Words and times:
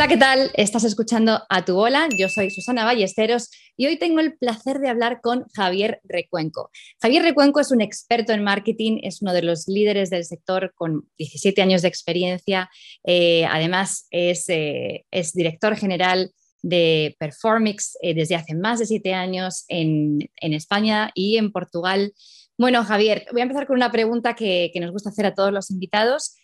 Hola, 0.00 0.08
¿qué 0.08 0.16
tal? 0.16 0.50
Estás 0.54 0.84
escuchando 0.84 1.42
a 1.50 1.62
tu 1.66 1.74
bola. 1.74 2.08
Yo 2.16 2.30
soy 2.30 2.50
Susana 2.50 2.86
Ballesteros 2.86 3.50
y 3.76 3.84
hoy 3.86 3.98
tengo 3.98 4.20
el 4.20 4.34
placer 4.38 4.78
de 4.78 4.88
hablar 4.88 5.20
con 5.20 5.44
Javier 5.52 6.00
Recuenco. 6.04 6.70
Javier 7.02 7.22
Recuenco 7.22 7.60
es 7.60 7.70
un 7.70 7.82
experto 7.82 8.32
en 8.32 8.42
marketing, 8.42 9.00
es 9.02 9.20
uno 9.20 9.34
de 9.34 9.42
los 9.42 9.68
líderes 9.68 10.08
del 10.08 10.24
sector 10.24 10.72
con 10.74 11.06
17 11.18 11.60
años 11.60 11.82
de 11.82 11.88
experiencia. 11.88 12.70
Eh, 13.04 13.44
además, 13.44 14.06
es, 14.10 14.48
eh, 14.48 15.04
es, 15.10 15.34
director 15.34 15.76
general 15.76 16.30
de 16.62 17.14
Performix 17.18 17.98
eh, 18.00 18.14
desde 18.14 18.36
hace 18.36 18.54
más 18.54 18.78
de 18.78 18.86
siete 18.86 19.12
años 19.12 19.66
en, 19.68 20.30
España 20.40 21.10
y 21.14 21.36
en 21.36 21.52
Portugal. 21.52 22.14
Bueno, 22.56 22.84
Javier, 22.84 23.26
voy 23.32 23.42
a 23.42 23.44
empezar 23.44 23.66
con 23.66 23.76
una 23.76 23.92
pregunta 23.92 24.34
que 24.34 24.72
nos 24.80 24.92
gusta 24.92 25.10
hacer 25.10 25.26
a 25.26 25.34
todos 25.34 25.52
los 25.52 25.70
invitados. 25.70 26.36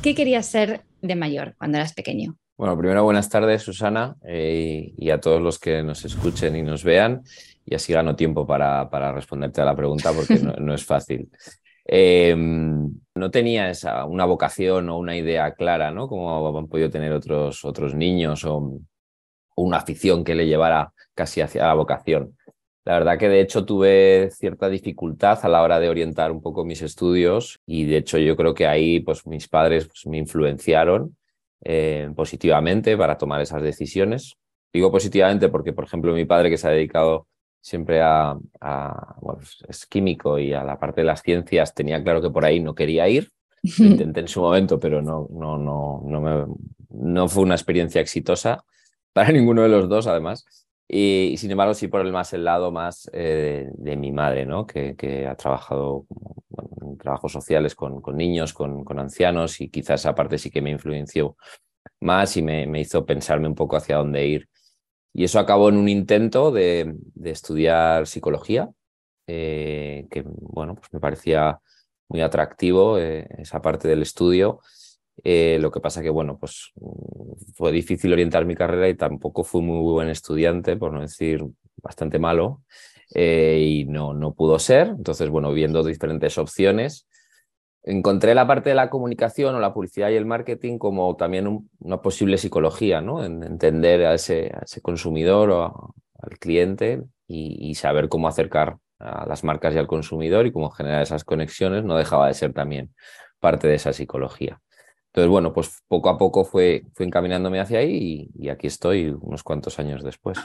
¿Qué 0.00 0.14
querías 0.14 0.46
ser 0.46 0.84
de 1.02 1.16
mayor 1.16 1.56
cuando 1.58 1.78
eras 1.78 1.92
pequeño? 1.92 2.38
Bueno, 2.56 2.78
primero 2.78 3.02
buenas 3.02 3.28
tardes, 3.28 3.62
Susana, 3.62 4.14
eh, 4.24 4.92
y 4.96 5.10
a 5.10 5.18
todos 5.18 5.42
los 5.42 5.58
que 5.58 5.82
nos 5.82 6.04
escuchen 6.04 6.54
y 6.54 6.62
nos 6.62 6.84
vean. 6.84 7.24
Y 7.66 7.74
así 7.74 7.92
gano 7.92 8.14
tiempo 8.14 8.46
para, 8.46 8.88
para 8.90 9.12
responderte 9.12 9.60
a 9.60 9.64
la 9.64 9.74
pregunta 9.74 10.12
porque 10.12 10.38
no, 10.60 10.72
es 10.72 10.84
fácil. 10.84 11.28
Eh, 11.84 12.32
no 12.36 13.30
tenía 13.32 13.70
esa, 13.70 14.04
una 14.04 14.24
vocación 14.24 14.88
o 14.88 14.98
una 14.98 15.16
idea 15.16 15.52
clara, 15.54 15.90
¿no? 15.90 16.06
Como 16.06 16.56
han 16.56 16.68
podido 16.68 16.90
tener 16.90 17.12
otros, 17.12 17.64
otros 17.64 17.94
niños 17.96 18.44
o, 18.44 18.58
o 19.56 19.62
una 19.62 19.78
afición 19.78 20.22
que 20.22 20.36
le 20.36 20.46
llevara 20.46 20.92
casi 21.14 21.40
hacia 21.40 21.66
la 21.66 21.74
vocación. 21.74 22.36
La 22.84 22.92
verdad 22.94 23.18
que 23.18 23.28
de 23.28 23.40
hecho 23.40 23.64
tuve 23.64 24.30
cierta 24.30 24.68
dificultad 24.68 25.40
a 25.42 25.48
la 25.48 25.62
hora 25.62 25.80
de 25.80 25.88
orientar 25.88 26.30
un 26.30 26.40
poco 26.40 26.64
mis 26.64 26.82
estudios 26.82 27.58
y 27.66 27.86
de 27.86 27.96
hecho 27.96 28.18
yo 28.18 28.36
creo 28.36 28.54
que 28.54 28.66
ahí 28.68 29.00
pues 29.00 29.26
mis 29.26 29.48
padres 29.48 29.86
pues, 29.86 30.06
me 30.06 30.18
influenciaron 30.18 31.16
eh, 31.64 32.10
positivamente 32.14 32.96
para 32.96 33.18
tomar 33.18 33.40
esas 33.40 33.62
decisiones. 33.62 34.36
Digo 34.72 34.92
positivamente 34.92 35.48
porque, 35.48 35.72
por 35.72 35.84
ejemplo, 35.84 36.12
mi 36.12 36.24
padre 36.24 36.50
que 36.50 36.58
se 36.58 36.68
ha 36.68 36.70
dedicado 36.70 37.26
siempre 37.60 38.02
a, 38.02 38.36
a 38.60 39.16
bueno, 39.20 39.40
es 39.68 39.86
químico 39.86 40.38
y 40.38 40.52
a 40.52 40.62
la 40.64 40.78
parte 40.78 41.00
de 41.00 41.06
las 41.06 41.22
ciencias, 41.22 41.74
tenía 41.74 42.02
claro 42.02 42.20
que 42.20 42.30
por 42.30 42.44
ahí 42.44 42.60
no 42.60 42.74
quería 42.74 43.08
ir. 43.08 43.30
Lo 43.78 43.86
intenté 43.86 44.20
en 44.20 44.28
su 44.28 44.42
momento, 44.42 44.78
pero 44.78 45.00
no, 45.00 45.26
no, 45.30 45.56
no, 45.56 46.02
no, 46.04 46.20
me, 46.20 46.46
no 46.90 47.28
fue 47.28 47.42
una 47.42 47.54
experiencia 47.54 48.00
exitosa 48.00 48.64
para 49.14 49.32
ninguno 49.32 49.62
de 49.62 49.68
los 49.70 49.88
dos, 49.88 50.06
además. 50.06 50.44
Y, 50.86 51.36
sin 51.38 51.50
embargo, 51.50 51.74
sí 51.74 51.88
por 51.88 52.02
el 52.02 52.12
más 52.12 52.32
el 52.34 52.44
lado 52.44 52.70
más 52.70 53.10
eh, 53.12 53.68
de, 53.72 53.96
mi 53.96 54.12
madre, 54.12 54.44
¿no? 54.44 54.66
que, 54.66 54.94
que 54.96 55.26
ha 55.26 55.34
trabajado 55.34 56.06
en 56.82 56.98
trabajos 56.98 57.32
sociales 57.32 57.74
con, 57.74 58.00
con 58.00 58.16
niños, 58.16 58.52
con, 58.52 58.84
con, 58.84 58.98
ancianos, 58.98 59.60
y 59.60 59.70
quizás 59.70 60.00
esa 60.00 60.14
parte 60.14 60.38
sí 60.38 60.50
que 60.50 60.60
me 60.60 60.70
influenció 60.70 61.36
más 62.00 62.36
y 62.36 62.42
me, 62.42 62.66
me, 62.66 62.80
hizo 62.80 63.06
pensarme 63.06 63.48
un 63.48 63.54
poco 63.54 63.76
hacia 63.76 63.96
dónde 63.96 64.26
ir. 64.26 64.48
Y 65.14 65.24
eso 65.24 65.38
acabó 65.38 65.68
en 65.68 65.76
un 65.76 65.88
intento 65.88 66.50
de, 66.50 66.94
de 67.14 67.30
estudiar 67.30 68.06
psicología, 68.06 68.70
eh, 69.26 70.06
que 70.10 70.22
bueno, 70.26 70.74
pues 70.74 70.92
me 70.92 71.00
parecía 71.00 71.60
muy 72.08 72.20
atractivo 72.20 72.98
eh, 72.98 73.26
esa 73.38 73.62
parte 73.62 73.88
del 73.88 74.02
estudio. 74.02 74.60
Eh, 75.22 75.58
lo 75.60 75.70
que 75.70 75.80
pasa 75.80 76.02
que, 76.02 76.10
bueno, 76.10 76.38
pues 76.38 76.72
fue 77.54 77.72
difícil 77.72 78.12
orientar 78.12 78.44
mi 78.44 78.54
carrera 78.54 78.88
y 78.88 78.94
tampoco 78.94 79.44
fui 79.44 79.62
muy 79.62 79.80
buen 79.80 80.08
estudiante, 80.08 80.76
por 80.76 80.92
no 80.92 81.00
decir 81.00 81.44
bastante 81.76 82.18
malo, 82.18 82.62
eh, 83.14 83.58
y 83.60 83.84
no, 83.84 84.12
no 84.14 84.34
pudo 84.34 84.58
ser. 84.58 84.88
Entonces, 84.88 85.28
bueno, 85.28 85.52
viendo 85.52 85.84
diferentes 85.84 86.36
opciones, 86.38 87.06
encontré 87.82 88.34
la 88.34 88.46
parte 88.46 88.70
de 88.70 88.74
la 88.74 88.90
comunicación 88.90 89.54
o 89.54 89.60
la 89.60 89.74
publicidad 89.74 90.10
y 90.10 90.16
el 90.16 90.26
marketing 90.26 90.78
como 90.78 91.14
también 91.16 91.46
un, 91.46 91.70
una 91.78 92.00
posible 92.00 92.38
psicología, 92.38 93.00
¿no? 93.00 93.24
En 93.24 93.42
entender 93.42 94.06
a 94.06 94.14
ese, 94.14 94.50
a 94.54 94.62
ese 94.64 94.80
consumidor 94.80 95.50
o 95.50 95.62
a, 95.62 95.90
al 96.22 96.38
cliente 96.38 97.02
y, 97.28 97.70
y 97.70 97.74
saber 97.74 98.08
cómo 98.08 98.26
acercar 98.26 98.78
a 98.98 99.26
las 99.26 99.44
marcas 99.44 99.74
y 99.74 99.78
al 99.78 99.86
consumidor 99.86 100.46
y 100.46 100.52
cómo 100.52 100.70
generar 100.70 101.02
esas 101.02 101.24
conexiones 101.24 101.84
no 101.84 101.96
dejaba 101.96 102.28
de 102.28 102.34
ser 102.34 102.52
también 102.52 102.94
parte 103.38 103.68
de 103.68 103.74
esa 103.74 103.92
psicología. 103.92 104.60
Entonces, 105.14 105.30
bueno, 105.30 105.52
pues 105.52 105.80
poco 105.86 106.08
a 106.08 106.18
poco 106.18 106.44
fue, 106.44 106.82
fue 106.92 107.06
encaminándome 107.06 107.60
hacia 107.60 107.78
ahí 107.78 108.30
y, 108.36 108.46
y, 108.46 108.48
aquí 108.48 108.66
estoy 108.66 109.10
unos 109.10 109.44
cuantos 109.44 109.78
años 109.78 110.02
después. 110.02 110.36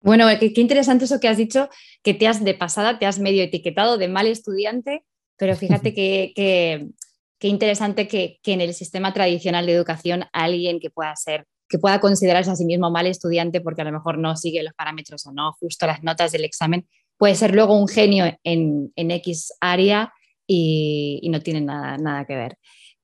Bueno, 0.00 0.26
qué, 0.40 0.52
qué, 0.52 0.60
interesante 0.60 1.04
eso 1.04 1.20
que 1.20 1.28
has 1.28 1.36
dicho, 1.36 1.68
que 2.02 2.12
te 2.12 2.26
has 2.26 2.42
de 2.42 2.54
pasada, 2.54 2.98
te 2.98 3.06
has 3.06 3.20
medio 3.20 3.44
etiquetado 3.44 3.96
de 3.96 4.08
mal 4.08 4.26
estudiante, 4.26 5.04
pero 5.36 5.54
fíjate 5.54 5.94
que, 5.94 6.88
interesante 7.40 8.08
que, 8.08 8.40
que, 8.42 8.54
en 8.54 8.62
el 8.62 8.74
sistema 8.74 9.12
tradicional 9.12 9.64
de 9.64 9.74
educación 9.74 10.24
alguien 10.32 10.80
que 10.80 10.90
pueda 10.90 11.14
ser, 11.14 11.46
que 11.68 11.78
pueda 11.78 12.00
considerarse 12.00 12.50
a 12.50 12.56
sí 12.56 12.64
mismo 12.64 12.90
mal 12.90 13.06
estudiante 13.06 13.60
porque 13.60 13.82
a 13.82 13.84
lo 13.84 13.92
mejor 13.92 14.18
no 14.18 14.36
sigue 14.36 14.64
los 14.64 14.74
parámetros 14.74 15.24
o 15.26 15.32
no 15.32 15.52
justo 15.52 15.86
las 15.86 16.02
notas 16.02 16.32
del 16.32 16.42
examen, 16.42 16.88
puede 17.16 17.36
ser 17.36 17.54
luego 17.54 17.78
un 17.78 17.86
genio 17.86 18.24
en, 18.42 18.92
en 18.96 19.10
X 19.12 19.52
área 19.60 20.12
y, 20.48 21.20
y 21.22 21.28
no 21.28 21.40
tiene 21.40 21.60
nada, 21.60 21.96
nada 21.96 22.24
que 22.24 22.34
ver. 22.34 22.58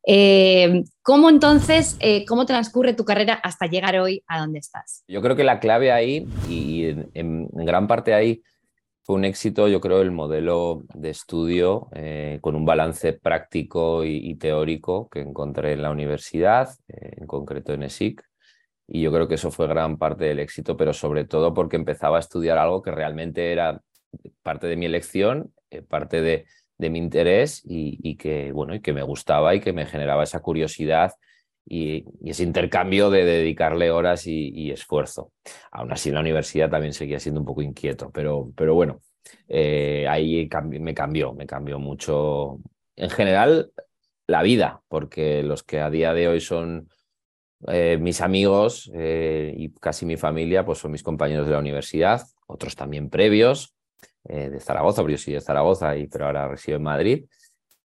Eh, 0.05 0.83
¿Cómo 1.03 1.28
entonces, 1.28 1.97
eh, 2.00 2.25
cómo 2.25 2.47
transcurre 2.47 2.94
tu 2.94 3.05
carrera 3.05 3.34
hasta 3.34 3.66
llegar 3.66 3.99
hoy 3.99 4.22
a 4.27 4.41
donde 4.41 4.59
estás? 4.59 5.05
Yo 5.09 5.21
creo 5.21 5.37
que 5.37 5.44
la 5.44 5.61
clave 5.61 5.93
ahí, 5.93 6.27
y 6.49 6.87
en, 7.15 7.49
gran 7.53 7.87
parte 7.87 8.15
ahí, 8.15 8.43
fue 9.03 9.16
un 9.16 9.25
éxito, 9.25 9.66
yo 9.69 9.81
creo, 9.81 10.03
el 10.03 10.10
modelo 10.10 10.83
de 10.94 11.10
estudio 11.10 11.89
eh, 11.94 12.39
con 12.41 12.55
un 12.55 12.65
balance 12.65 13.12
práctico 13.12 14.05
y, 14.05 14.16
y, 14.16 14.37
teórico 14.37 15.09
que 15.09 15.21
encontré 15.21 15.72
en 15.72 15.83
la 15.83 15.91
universidad, 15.91 16.69
en 16.89 17.27
concreto 17.27 17.72
en 17.72 17.83
ESIC. 17.83 18.22
Y 18.87 19.03
yo 19.03 19.12
creo 19.12 19.28
que 19.28 19.34
eso 19.34 19.50
fue 19.50 19.69
gran 19.69 19.99
parte 19.99 20.25
del 20.25 20.41
éxito, 20.41 20.77
pero 20.77 20.93
sobre 20.93 21.25
todo 21.25 21.55
porque 21.55 21.77
empezaba 21.77 22.19
a 22.19 22.21
estudiar 22.21 22.59
algo 22.59 22.83
que 22.83 22.91
realmente 22.91 23.53
era 23.53 23.81
parte 24.43 24.66
de 24.66 24.77
mi 24.77 24.87
elección, 24.87 25.53
parte 25.89 26.21
de, 26.21 26.47
de 26.80 26.91
mi 26.91 26.98
interés 26.98 27.62
y, 27.64 28.16
que, 28.16 28.52
bueno, 28.52 28.74
y 28.74 28.80
que 28.80 28.94
me 28.94 29.02
gustaba 29.02 29.54
y 29.54 29.60
que 29.60 29.72
me 29.72 29.84
generaba 29.84 30.24
esa 30.24 30.41
curiosidad 30.41 31.12
y, 31.66 32.04
ese 32.24 32.42
intercambio 32.42 33.10
de, 33.10 33.24
de 33.24 33.38
dedicarle 33.38 33.91
horas 33.91 34.26
y, 34.26 34.70
esfuerzo. 34.70 35.32
Aún 35.70 35.92
así 35.92 36.08
en 36.08 36.14
la 36.14 36.22
universidad 36.22 36.70
también 36.70 36.94
seguía 36.94 37.20
siendo 37.20 37.41
un 37.41 37.46
poco 37.46 37.60
inquieto, 37.60 38.10
pero, 38.10 38.50
pero 38.56 38.74
bueno, 38.74 39.00
eh, 39.46 40.06
ahí 40.08 40.48
me 40.80 40.94
cambió, 40.94 41.34
me 41.34 41.46
cambió 41.46 41.78
mucho 41.78 42.58
en 42.97 43.10
general 43.10 43.70
la 44.26 44.42
vida, 44.42 44.80
porque 44.88 45.42
los 45.42 45.62
que 45.62 45.80
a 45.80 45.91
día 45.91 46.14
de 46.14 46.28
hoy 46.28 46.41
son 46.41 46.88
eh, 47.68 47.98
mis 48.00 48.22
amigos 48.22 48.91
eh, 48.94 49.52
y 49.54 49.70
casi 49.74 50.06
mi 50.06 50.16
familia, 50.16 50.64
pues 50.64 50.78
son 50.78 50.92
mis 50.92 51.02
compañeros 51.02 51.47
de 51.47 51.52
la 51.52 51.58
universidad, 51.58 52.22
otros 52.47 52.74
también 52.74 53.10
previos, 53.10 53.74
eh, 54.28 54.50
de 54.50 54.60
Zaragoza, 54.60 55.03
porque 55.03 55.14
yo 55.14 55.19
soy 55.19 55.34
de 55.34 55.41
Zaragoza, 55.41 55.97
y, 55.97 56.06
pero 56.06 56.26
ahora 56.26 56.48
resido 56.48 56.76
en 56.76 56.82
Madrid. 56.82 57.25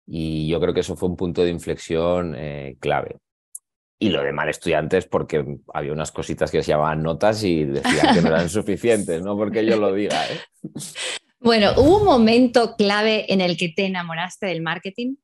Y 0.05 0.47
yo 0.47 0.59
creo 0.59 0.73
que 0.73 0.81
eso 0.81 0.95
fue 0.95 1.09
un 1.09 1.15
punto 1.15 1.43
de 1.43 1.49
inflexión 1.49 2.35
eh, 2.37 2.75
clave. 2.79 3.17
Y 3.97 4.09
lo 4.09 4.21
de 4.21 4.33
mal 4.33 4.49
estudiantes, 4.49 5.07
porque 5.07 5.43
había 5.73 5.93
unas 5.93 6.11
cositas 6.11 6.51
que 6.51 6.61
se 6.61 6.71
llamaban 6.71 7.01
notas 7.01 7.43
y 7.43 7.63
decían 7.63 8.13
que 8.13 8.21
no 8.21 8.27
eran 8.27 8.49
suficientes, 8.49 9.21
no 9.23 9.37
porque 9.37 9.65
yo 9.65 9.77
lo 9.77 9.93
diga. 9.93 10.25
¿eh? 10.27 10.39
Bueno, 11.39 11.71
¿hubo 11.77 11.99
un 11.99 12.05
momento 12.05 12.75
clave 12.75 13.31
en 13.31 13.39
el 13.39 13.55
que 13.55 13.69
te 13.69 13.85
enamoraste 13.85 14.47
del 14.47 14.61
marketing? 14.61 15.15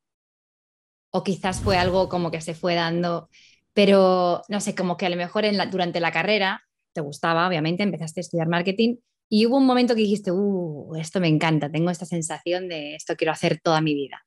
O 1.11 1.23
quizás 1.23 1.59
fue 1.59 1.77
algo 1.77 2.07
como 2.07 2.31
que 2.31 2.39
se 2.39 2.53
fue 2.53 2.75
dando, 2.75 3.29
pero 3.73 4.41
no 4.47 4.61
sé, 4.61 4.73
como 4.73 4.95
que 4.95 5.07
a 5.07 5.09
lo 5.09 5.17
mejor 5.17 5.43
en 5.43 5.57
la, 5.57 5.65
durante 5.65 5.99
la 5.99 6.13
carrera 6.13 6.63
te 6.93 7.01
gustaba, 7.01 7.47
obviamente, 7.47 7.83
empezaste 7.83 8.21
a 8.21 8.23
estudiar 8.23 8.47
marketing 8.47 8.95
y 9.33 9.45
hubo 9.45 9.55
un 9.55 9.65
momento 9.65 9.95
que 9.95 10.01
dijiste, 10.01 10.29
uh, 10.29 10.93
esto 10.97 11.21
me 11.21 11.29
encanta, 11.29 11.71
tengo 11.71 11.89
esta 11.89 12.05
sensación 12.05 12.67
de 12.67 12.95
esto 12.95 13.15
quiero 13.15 13.31
hacer 13.31 13.61
toda 13.63 13.79
mi 13.79 13.93
vida. 13.95 14.25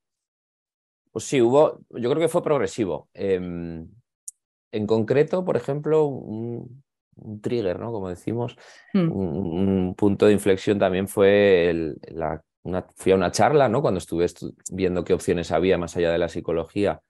Pues 1.12 1.26
sí, 1.26 1.42
hubo, 1.42 1.80
yo 1.90 2.08
creo 2.08 2.20
que 2.20 2.28
fue 2.28 2.42
progresivo. 2.42 3.10
Eh, 3.12 3.34
en 3.36 4.86
concreto, 4.86 5.44
por 5.44 5.58
ejemplo, 5.58 6.06
un, 6.06 6.82
un 7.16 7.40
trigger, 7.42 7.78
¿no? 7.78 7.92
Como 7.92 8.08
decimos, 8.08 8.56
mm. 8.94 9.12
un, 9.12 9.68
un, 9.68 9.94
punto 9.94 10.24
de 10.24 10.32
inflexión 10.32 10.78
también 10.78 11.06
fue 11.06 11.68
el, 11.68 11.98
la, 12.08 12.42
una, 12.62 12.86
fui 12.96 13.12
a 13.12 13.16
una 13.16 13.30
charla, 13.30 13.68
¿no? 13.68 13.82
Cuando 13.82 13.98
estuve 13.98 14.26
viendo 14.70 15.04
qué 15.04 15.12
opciones 15.12 15.52
había 15.52 15.76
más 15.76 15.98
allá 15.98 16.12
de 16.12 16.18
la 16.18 16.30
psicología. 16.30 17.02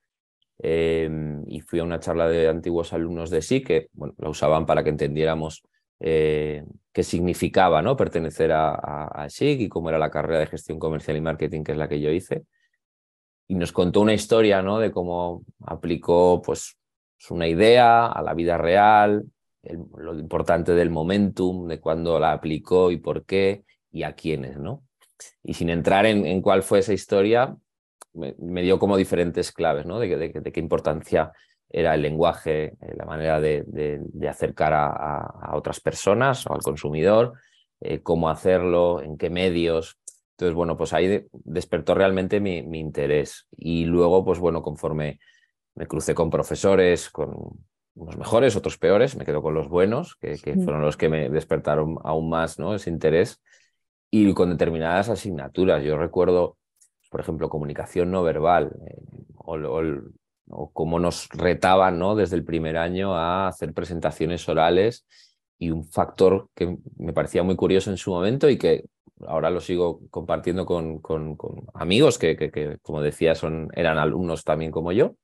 Eh, 0.59 1.09
y 1.47 1.61
fui 1.61 1.79
a 1.79 1.85
una 1.85 2.01
charla 2.01 2.29
de 2.29 2.49
antiguos 2.49 2.93
alumnos 2.93 3.31
de 3.31 3.41
sí 3.41 3.63
que 3.63 3.89
bueno, 3.93 4.15
la 4.19 4.31
usaban 4.31 4.67
para 4.67 4.83
que 4.83 4.91
entendiéramos 4.91 5.63
eh, 6.01 6.65
qué 6.93 7.03
significaba 7.03 7.83
¿no? 7.83 7.97
pertenecer 7.97 8.53
a, 8.53 8.71
a, 8.71 9.25
a, 9.25 9.31
SIG 9.31 9.63
y 9.63 9.69
cómo 9.69 9.89
era 9.89 9.99
la 9.99 10.11
carrera 10.11 10.41
de 10.41 10.47
gestión 10.47 10.79
comercial 10.79 11.17
y 11.17 11.21
marketing, 11.21 11.65
que 11.65 11.73
es 11.73 11.79
la 11.79 11.89
que 11.89 12.01
yo 12.01 12.11
hice. 12.11 12.45
Y 13.49 13.55
nos 13.55 13.73
contó 13.73 14.01
una 14.01 14.15
historia 14.15 14.63
¿no? 14.63 14.79
de 14.79 14.91
cómo 14.91 15.45
aplicó 15.67 16.41
pues, 16.43 16.77
una 17.31 17.49
idea 17.49 18.07
a 18.07 18.23
la 18.23 18.35
vida 18.35 18.59
real, 18.59 19.25
lo 19.63 20.19
importante 20.19 20.73
del 20.73 20.91
momentum, 20.91 21.67
de 21.67 21.81
cuándo 21.81 22.19
la 22.19 22.33
aplicó 22.33 22.91
y 22.91 22.99
por 22.99 23.25
qué 23.25 23.65
y 23.91 24.03
a 24.03 24.15
quiénes. 24.15 24.59
¿no? 24.59 24.85
Y 25.43 25.55
sin 25.55 25.71
entrar 25.71 26.07
en, 26.07 26.43
cuál 26.43 26.63
fue 26.63 26.81
esa 26.81 26.93
historia, 26.93 27.57
me, 28.13 28.63
dio 28.63 28.79
como 28.79 28.97
diferentes 28.97 29.53
claves 29.53 29.87
¿no? 29.87 29.99
de 29.99 30.53
qué 30.53 30.61
importancia 30.61 31.33
era 31.77 31.97
el 31.97 32.03
lenguaje, 32.03 32.77
eh, 32.81 32.95
la 32.97 33.05
manera 33.05 33.41
de, 33.41 34.01
acercar 34.29 34.73
a, 34.75 35.51
otras 35.55 35.81
personas 35.81 36.47
o 36.47 36.55
al 36.55 36.63
consumidor, 36.63 37.35
eh, 37.81 38.01
cómo 38.01 38.31
hacerlo, 38.31 39.03
en 39.03 39.19
qué 39.19 39.29
medios. 39.29 39.99
Entonces, 40.35 40.55
bueno, 40.55 40.77
pues 40.77 40.93
ahí 40.93 41.27
despertó 41.33 41.95
realmente 41.95 42.39
mi, 42.39 42.59
interés. 42.79 43.49
Y 43.57 43.87
luego, 43.87 44.25
pues 44.25 44.39
bueno, 44.39 44.63
conforme 44.63 45.19
me 45.75 45.89
crucé 45.89 46.15
con 46.15 46.31
profesores, 46.31 47.11
con 47.11 47.35
unos 47.97 48.17
mejores, 48.17 48.55
otros 48.55 48.79
peores, 48.79 49.17
me 49.17 49.25
quedo 49.25 49.43
con 49.43 49.55
los 49.55 49.69
buenos, 49.69 50.15
que, 50.15 50.37
fueron 50.37 50.83
los 50.83 50.97
que 50.97 51.09
me 51.09 51.29
despertaron 51.29 51.99
aún 52.05 52.29
más 52.31 52.61
¿no? 52.61 52.77
ese 52.77 52.91
interés. 52.91 53.43
Y 54.13 54.33
con 54.33 54.51
determinadas 54.51 55.09
asignaturas. 55.09 55.83
Yo 55.83 55.99
recuerdo, 55.99 56.57
por 57.11 57.21
ejemplo, 57.21 57.49
comunicación 57.49 58.13
no 58.13 58.23
verbal 58.23 58.71
eh, 58.87 58.97
o, 59.35 59.55
o 59.55 59.83
cómo 60.47 60.99
nos 60.99 61.29
retaban 61.31 61.99
¿no? 61.99 62.15
desde 62.15 62.37
el 62.37 62.45
primer 62.45 62.77
año 62.77 63.15
a 63.15 63.49
hacer 63.49 63.73
presentaciones 63.73 64.49
orales 64.49 65.07
y 65.59 65.71
un 65.71 65.85
factor 65.85 66.49
que 66.55 66.77
me 66.97 67.13
parecía 67.13 67.43
muy 67.43 67.57
curioso 67.57 67.91
en 67.91 67.97
su 67.97 68.11
momento 68.11 68.49
y 68.49 68.59
que 68.59 68.85
ahora 69.27 69.51
lo 69.51 69.61
sigo 69.61 70.01
compartiendo 70.11 70.67
con, 70.67 70.99
con, 71.01 71.37
amigos 71.75 72.19
que, 72.19 72.37
que, 72.37 72.79
como 72.83 73.01
decía, 73.01 73.35
son, 73.35 73.69
eran 73.75 73.99
alumnos 73.99 74.45
también 74.45 74.71
como 74.71 74.93
yo, 74.93 75.15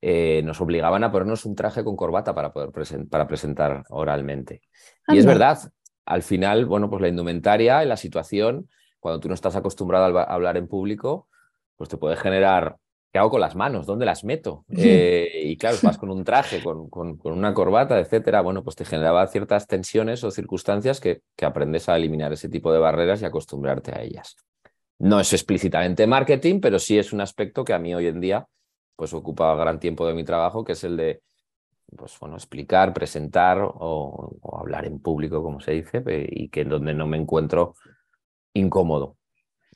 eh, 0.00 0.42
nos 0.44 0.60
obligaban 0.60 1.02
a 1.02 1.10
ponernos 1.10 1.46
un 1.46 1.54
traje 1.54 1.82
con 1.82 1.96
corbata 1.96 2.34
para 2.34 2.52
poder 2.52 2.70
para 3.08 3.26
presentar 3.26 3.84
oralmente. 3.88 4.60
Y 5.08 5.18
es 5.18 5.24
verdad, 5.24 5.58
al 6.04 6.22
final, 6.22 6.66
bueno, 6.66 6.90
pues 6.90 7.00
la 7.00 7.08
indumentaria 7.08 7.82
y 7.82 7.88
la 7.88 7.96
situación, 7.96 8.68
cuando 9.00 9.20
tú 9.20 9.28
no 9.28 9.34
estás 9.34 9.56
acostumbrado 9.56 10.18
a 10.18 10.24
hablar 10.24 10.58
en 10.58 10.68
público, 10.68 11.28
pues 11.76 11.88
te 11.88 11.96
puede 11.96 12.16
generar 12.16 12.76
¿qué 13.14 13.20
hago 13.20 13.30
con 13.30 13.40
las 13.40 13.54
manos? 13.54 13.86
¿Dónde 13.86 14.06
las 14.06 14.24
meto? 14.24 14.64
Eh, 14.76 15.42
y 15.44 15.56
claro, 15.56 15.76
vas 15.82 15.98
con 15.98 16.10
un 16.10 16.24
traje, 16.24 16.60
con, 16.60 16.90
con, 16.90 17.16
una 17.24 17.54
corbata, 17.54 18.00
etcétera. 18.00 18.40
Bueno, 18.40 18.64
pues 18.64 18.74
te 18.74 18.84
generaba 18.84 19.24
ciertas 19.28 19.68
tensiones 19.68 20.24
o 20.24 20.32
circunstancias 20.32 20.98
que, 20.98 21.22
que, 21.36 21.44
aprendes 21.46 21.88
a 21.88 21.96
eliminar 21.96 22.32
ese 22.32 22.48
tipo 22.48 22.72
de 22.72 22.80
barreras 22.80 23.22
y 23.22 23.24
acostumbrarte 23.24 23.92
a 23.92 24.02
ellas. 24.02 24.34
No 24.98 25.20
es 25.20 25.32
explícitamente 25.32 26.08
marketing, 26.08 26.60
pero 26.60 26.80
sí 26.80 26.98
es 26.98 27.12
un 27.12 27.20
aspecto 27.20 27.64
que 27.64 27.72
a 27.72 27.78
mí 27.78 27.94
hoy 27.94 28.08
en 28.08 28.20
día 28.20 28.46
pues 28.96 29.14
ocupa 29.14 29.54
gran 29.54 29.78
tiempo 29.78 30.06
de 30.08 30.14
mi 30.14 30.24
trabajo, 30.24 30.64
que 30.64 30.72
es 30.72 30.82
el 30.82 30.96
de 30.96 31.22
pues, 31.96 32.18
bueno, 32.18 32.34
explicar, 32.34 32.92
presentar 32.92 33.58
o, 33.60 34.36
o 34.40 34.58
hablar 34.58 34.86
en 34.86 34.98
público, 34.98 35.40
como 35.40 35.60
se 35.60 35.70
dice, 35.70 36.02
y 36.28 36.48
que 36.48 36.62
en 36.62 36.68
donde 36.68 36.94
no 36.94 37.06
me 37.06 37.16
encuentro 37.16 37.74
incómodo. 38.54 39.16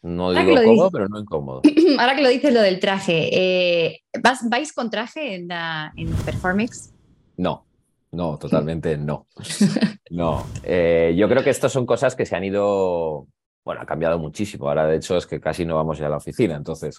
No 0.02 0.32
digo 0.32 0.54
cómodo, 0.64 0.90
pero 0.90 1.08
no 1.08 1.20
incómodo. 1.20 1.62
Ahora 1.98 2.14
que 2.14 2.22
lo 2.22 2.28
dices 2.28 2.52
lo 2.52 2.60
del 2.60 2.80
traje, 2.80 3.30
eh, 3.32 4.00
¿vais 4.44 4.72
con 4.72 4.90
traje 4.90 5.34
en, 5.34 5.48
en 5.96 6.12
Performix? 6.24 6.92
No, 7.36 7.66
no, 8.12 8.38
totalmente 8.38 8.96
no. 8.96 9.26
No, 10.10 10.46
eh, 10.62 11.14
yo 11.18 11.28
creo 11.28 11.44
que 11.44 11.50
estas 11.50 11.70
son 11.70 11.84
cosas 11.84 12.16
que 12.16 12.24
se 12.24 12.34
han 12.34 12.42
ido, 12.42 13.26
bueno, 13.62 13.82
ha 13.82 13.84
cambiado 13.84 14.18
muchísimo. 14.18 14.66
Ahora, 14.66 14.86
de 14.86 14.96
hecho, 14.96 15.18
es 15.18 15.26
que 15.26 15.38
casi 15.38 15.66
no 15.66 15.74
vamos 15.74 15.98
ya 15.98 16.06
a 16.06 16.08
la 16.08 16.16
oficina. 16.16 16.56
Entonces, 16.56 16.98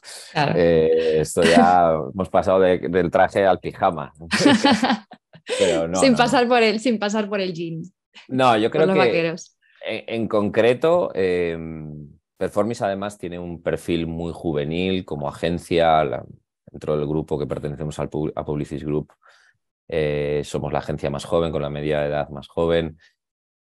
eh, 0.55 1.17
esto 1.19 1.41
ya 1.41 1.93
hemos 2.13 2.29
pasado 2.29 2.59
del 2.59 3.09
traje 3.09 3.47
al 3.47 3.59
pijama. 3.59 4.13
sin, 5.99 6.15
Pasar 6.15 6.47
por 6.47 6.61
el, 6.61 6.79
sin 6.79 6.99
pasar 6.99 7.27
por 7.27 7.41
el 7.41 7.53
jean. 7.53 7.81
No, 8.27 8.55
yo 8.57 8.69
creo 8.69 8.93
que 8.93 9.35
en, 9.81 10.27
concreto, 10.27 11.11
em, 11.15 12.09
Performance 12.39 12.81
además 12.83 13.17
tiene 13.17 13.37
un 13.37 13.61
perfil 13.61 14.07
muy 14.07 14.31
juvenil 14.31 15.03
como 15.03 15.27
agencia 15.27 16.23
dentro 16.71 16.95
del 16.95 17.05
grupo 17.05 17.37
que 17.37 17.45
pertenecemos 17.45 17.99
al, 17.99 18.09
a 18.33 18.45
Publicis 18.45 18.85
Group. 18.85 19.11
Eh, 19.89 20.41
somos 20.45 20.71
la 20.71 20.79
agencia 20.79 21.09
más 21.09 21.25
joven, 21.25 21.51
con 21.51 21.61
la 21.61 21.69
media 21.69 21.99
de 21.99 22.07
edad 22.07 22.29
más 22.29 22.47
joven. 22.47 22.97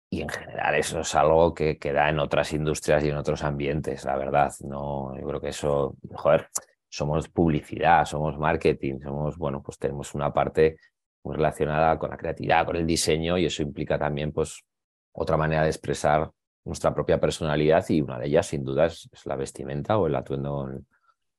Y 0.09 0.23
en 0.23 0.31
general 0.31 0.77
eso 0.77 1.01
es 1.01 1.15
algo 1.15 1.53
que, 1.53 1.77
queda 1.77 2.09
en 2.09 2.19
otras 2.19 2.55
industrias 2.55 3.05
y 3.05 3.11
en 3.11 3.19
otros 3.19 3.43
ambientes, 3.43 4.03
la 4.07 4.17
verdad. 4.17 4.51
No, 4.61 5.15
yo 5.15 5.27
creo 5.27 5.41
que 5.43 5.51
eso, 5.51 5.99
joder, 6.15 6.49
somos 6.89 7.29
publicidad, 7.29 8.07
somos 8.07 8.39
marketing, 8.39 8.99
somos, 9.03 9.37
bueno, 9.37 9.63
pues 9.63 9.77
tenemos 9.77 10.15
una 10.15 10.33
parte 10.33 10.79
muy 11.23 11.37
relacionada 11.37 11.99
con 11.99 12.09
la 12.09 12.17
creatividad, 12.17 12.65
con 12.65 12.77
el 12.77 12.87
diseño 12.87 13.37
y 13.37 13.45
eso 13.45 13.63
implica 13.63 13.99
también, 13.99 14.33
pues, 14.33 14.65
otra 15.13 15.37
manera 15.37 15.65
de 15.65 15.69
expresar 15.69 16.31
nuestra 16.65 16.95
propia 16.95 17.21
personalidad 17.21 17.85
y 17.89 18.01
una 18.01 18.19
de 18.19 18.27
ellas 18.27 18.47
sin 18.47 18.65
duda 18.65 18.87
es, 18.87 19.09
la 19.25 19.37
vestimenta 19.37 19.99
o 19.99 20.07
el 20.07 20.15
atuendo 20.15 20.71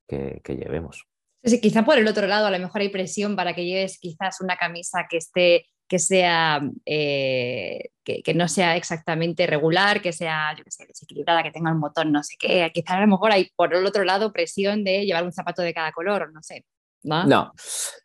que, 0.06 0.40
llevemos. 0.46 1.06
Sí, 1.42 1.60
quizá 1.60 1.84
por 1.84 1.98
el 1.98 2.06
otro 2.08 2.26
lado 2.26 2.46
a 2.46 2.50
lo 2.50 2.58
mejor 2.58 2.80
hay 2.80 2.88
presión 2.88 3.36
para 3.36 3.54
que 3.54 3.64
lleves 3.64 3.98
quizás 3.98 4.40
una 4.40 4.56
camisa 4.56 5.06
que 5.08 5.16
esté 5.18 5.66
que 5.88 6.00
sea 6.00 6.60
eh, 6.84 7.90
que, 8.02 8.34
no 8.34 8.48
sea 8.48 8.76
exactamente 8.76 9.46
regular, 9.46 10.02
que 10.02 10.12
sea 10.12 10.54
yo 10.56 10.64
sé, 10.68 10.84
desequilibrada, 10.86 11.44
que 11.44 11.52
tenga 11.52 11.70
un 11.70 11.78
motor 11.78 12.06
no 12.06 12.22
sé 12.22 12.34
qué. 12.38 12.70
Quizá 12.74 12.94
a 12.94 13.00
lo 13.00 13.06
mejor 13.06 13.32
hay 13.32 13.50
por 13.54 13.72
el 13.74 13.86
otro 13.86 14.04
lado 14.04 14.32
presión 14.32 14.82
de 14.82 15.04
llevar 15.04 15.24
un 15.24 15.32
zapato 15.32 15.62
de 15.62 15.74
cada 15.74 15.92
color, 15.92 16.32
no 16.32 16.42
sé. 16.42 16.64
No, 17.04 17.24
no. 17.24 17.52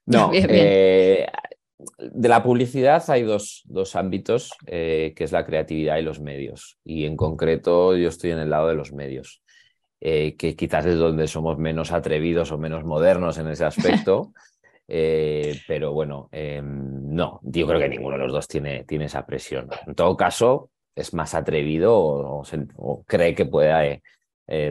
no. 0.05 0.31
Eh, 0.33 1.27
de 1.97 2.29
la 2.29 2.43
publicidad 2.43 3.03
hay 3.09 3.23
dos, 3.23 3.63
ámbitos, 3.95 4.51
eh, 4.65 5.13
que 5.15 5.23
es 5.23 5.31
la 5.31 5.45
creatividad 5.45 5.97
y 5.97 6.01
los 6.01 6.19
medios. 6.19 6.77
Y 6.83 7.05
en 7.05 7.15
concreto 7.15 7.95
yo 7.95 8.09
estoy 8.09 8.31
en 8.31 8.39
el 8.39 8.49
lado 8.49 8.67
de 8.67 8.75
los 8.75 8.93
medios, 8.93 9.41
eh, 9.99 10.35
que 10.35 10.55
quizás 10.55 10.85
es 10.85 10.97
donde 10.97 11.27
somos 11.27 11.57
menos 11.57 11.91
atrevidos 11.91 12.51
o 12.51 12.57
menos 12.57 12.83
modernos 12.83 13.37
en 13.37 13.47
ese 13.47 13.65
aspecto. 13.65 14.31
Eh, 14.93 15.57
pero 15.69 15.93
bueno, 15.93 16.27
em, 16.33 17.15
no, 17.15 17.39
yo 17.43 17.65
creo 17.65 17.79
que 17.79 17.87
ninguno 17.87 18.17
de 18.17 18.23
los 18.23 18.33
dos 18.33 18.47
tiene, 18.49 18.83
tiene 18.83 19.05
esa 19.05 19.25
presión. 19.25 19.69
En 19.87 19.95
todo 19.95 20.17
caso, 20.17 20.69
es 20.93 21.13
más 21.13 21.33
atrevido 21.33 21.95
o, 21.97 23.05
cree 23.07 23.33
que 23.33 23.45
pueda 23.45 23.83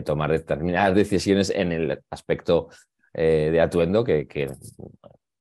tomar 0.05 0.31
determinadas 0.31 0.93
decisiones 0.95 1.49
en 1.49 1.71
el 1.71 1.99
aspecto 2.11 2.69
de 3.13 3.59
atuendo 3.59 4.03
que, 4.03 4.27
que 4.27 4.51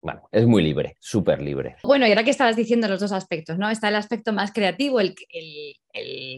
bueno, 0.03 0.23
es 0.33 0.47
muy 0.47 0.63
libre, 0.63 0.97
súper 0.99 1.43
libre. 1.43 1.77
Bueno, 1.83 2.07
y 2.07 2.11
ahora 2.11 2.25
que 2.25 2.31
estabas 2.31 2.57
diciendo 2.57 2.89
los 2.89 3.01
dos 3.01 3.13
aspectos, 3.13 3.59
¿no? 3.59 3.69
Está 3.69 3.89
el 3.89 3.97
aspecto 3.97 4.33
más 4.33 4.53
creativo, 4.53 5.01
el, 5.01 5.15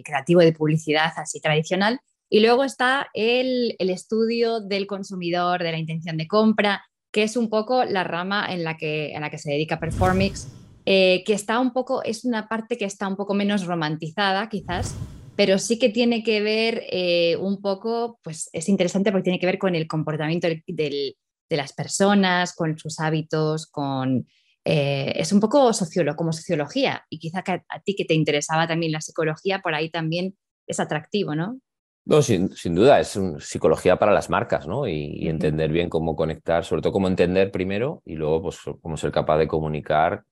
creativo 0.04 0.40
de 0.40 0.52
publicidad 0.52 1.12
así 1.16 1.40
tradicional, 1.40 2.00
y 2.28 2.40
luego 2.40 2.64
está 2.64 3.08
el, 3.14 3.76
estudio 3.78 4.60
del 4.60 4.86
consumidor, 4.86 5.62
de 5.62 5.72
la 5.72 5.78
intención 5.78 6.16
de 6.16 6.26
compra, 6.26 6.84
que 7.12 7.22
es 7.22 7.36
un 7.36 7.50
poco 7.50 7.84
la 7.84 8.04
rama 8.04 8.46
en 8.50 8.64
la 8.64 8.76
que, 8.76 9.12
en 9.12 9.20
la 9.20 9.30
que 9.30 9.38
se 9.38 9.52
dedica 9.52 9.78
Performix, 9.78 10.48
eh, 10.86 11.22
que 11.24 11.34
está 11.34 11.60
un 11.60 11.72
poco, 11.72 12.02
es 12.02 12.24
una 12.24 12.48
parte 12.48 12.76
que 12.76 12.86
está 12.86 13.06
un 13.06 13.16
poco 13.16 13.34
menos 13.34 13.66
romantizada 13.66 14.48
quizás, 14.48 14.96
pero 15.36 15.58
sí 15.58 15.78
que 15.78 15.88
tiene 15.88 16.22
que 16.22 16.40
ver 16.40 16.84
eh, 16.90 17.36
un 17.36 17.60
poco, 17.60 18.18
pues 18.22 18.50
es 18.52 18.68
interesante 18.68 19.12
porque 19.12 19.24
tiene 19.24 19.38
que 19.38 19.46
ver 19.46 19.58
con 19.58 19.74
el 19.74 19.86
comportamiento 19.86 20.48
del, 20.48 21.16
de 21.52 21.58
las 21.58 21.72
personas, 21.74 22.54
con 22.54 22.78
sus 22.78 22.98
hábitos, 22.98 23.66
con... 23.66 24.26
Eh, 24.64 25.12
es 25.16 25.32
un 25.32 25.40
poco 25.40 25.72
sociólogo, 25.72 26.16
como 26.16 26.32
sociología 26.32 27.04
y 27.10 27.18
quizá 27.18 27.42
que 27.42 27.52
a, 27.68 27.80
ti 27.84 27.96
que 27.96 28.04
te 28.04 28.14
interesaba 28.14 28.66
también 28.66 28.92
la 28.92 29.00
psicología, 29.00 29.58
por 29.58 29.74
ahí 29.74 29.90
también 29.90 30.36
es 30.66 30.80
atractivo, 30.80 31.34
¿no? 31.34 31.58
No, 32.04 32.22
sin, 32.22 32.48
duda, 32.74 32.98
es 33.00 33.18
psicología 33.40 33.96
para 33.96 34.12
las 34.12 34.30
marcas, 34.30 34.66
¿no? 34.66 34.88
Y, 34.88 35.28
entender 35.28 35.70
bien 35.70 35.88
cómo 35.88 36.16
conectar, 36.16 36.64
sobre 36.64 36.80
todo 36.80 36.92
cómo 36.92 37.08
entender 37.08 37.50
primero 37.52 38.02
y 38.04 38.14
luego 38.14 38.42
pues 38.42 38.60
cómo 38.80 38.96
ser 38.96 39.12
capaz 39.12 39.38
de 39.38 39.48
comunicar 39.48 40.24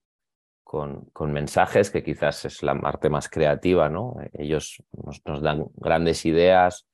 con, 0.65 1.07
con 1.13 1.33
mensajes, 1.33 1.91
que 1.91 2.03
quizás 2.03 2.45
es 2.45 2.63
la 2.63 2.81
parte 2.81 3.09
más 3.09 3.29
creativa, 3.29 3.89
¿no? 3.89 4.17
Ellos 4.33 4.83
nos, 5.25 5.43
dan 5.43 5.67
grandes 5.75 6.25
ideas, 6.25 6.87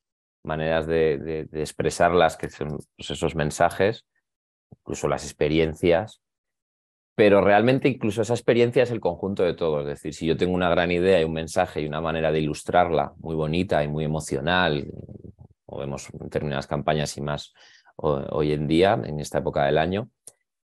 maneras 0.43 0.85
de, 0.87 1.47
de 1.49 1.61
expresarlas, 1.61 2.35
que 2.35 2.49
son 2.49 2.79
pues, 2.95 3.11
esos 3.11 3.35
mensajes, 3.35 4.05
incluso 4.71 5.07
las 5.07 5.23
experiencias, 5.23 6.21
pero 7.15 7.41
realmente 7.41 7.89
incluso 7.89 8.21
esa 8.21 8.33
experiencia 8.33 8.83
es 8.83 8.91
el 8.91 8.99
conjunto 8.99 9.43
de 9.43 9.55
todo. 9.55 9.81
Es 9.81 9.87
decir, 9.87 10.13
si 10.13 10.27
yo 10.27 10.37
tengo 10.37 10.53
una 10.53 10.69
gran 10.69 10.91
idea 10.91 11.19
y 11.19 11.23
un 11.23 11.33
mensaje 11.33 11.81
y 11.81 11.87
una 11.87 11.99
manera 11.99 12.31
de 12.31 12.39
ilustrarla 12.39 13.13
muy 13.17 13.35
bonita 13.35 13.83
y 13.83 13.87
muy 13.87 14.05
emocional, 14.05 14.85
o 15.65 15.79
vemos 15.79 16.07
determinadas 16.13 16.67
campañas 16.67 17.17
y 17.17 17.21
más 17.21 17.53
hoy 17.97 18.53
en 18.53 18.67
día, 18.67 19.01
en 19.03 19.19
esta 19.19 19.39
época 19.39 19.65
del 19.65 19.79
año, 19.79 20.09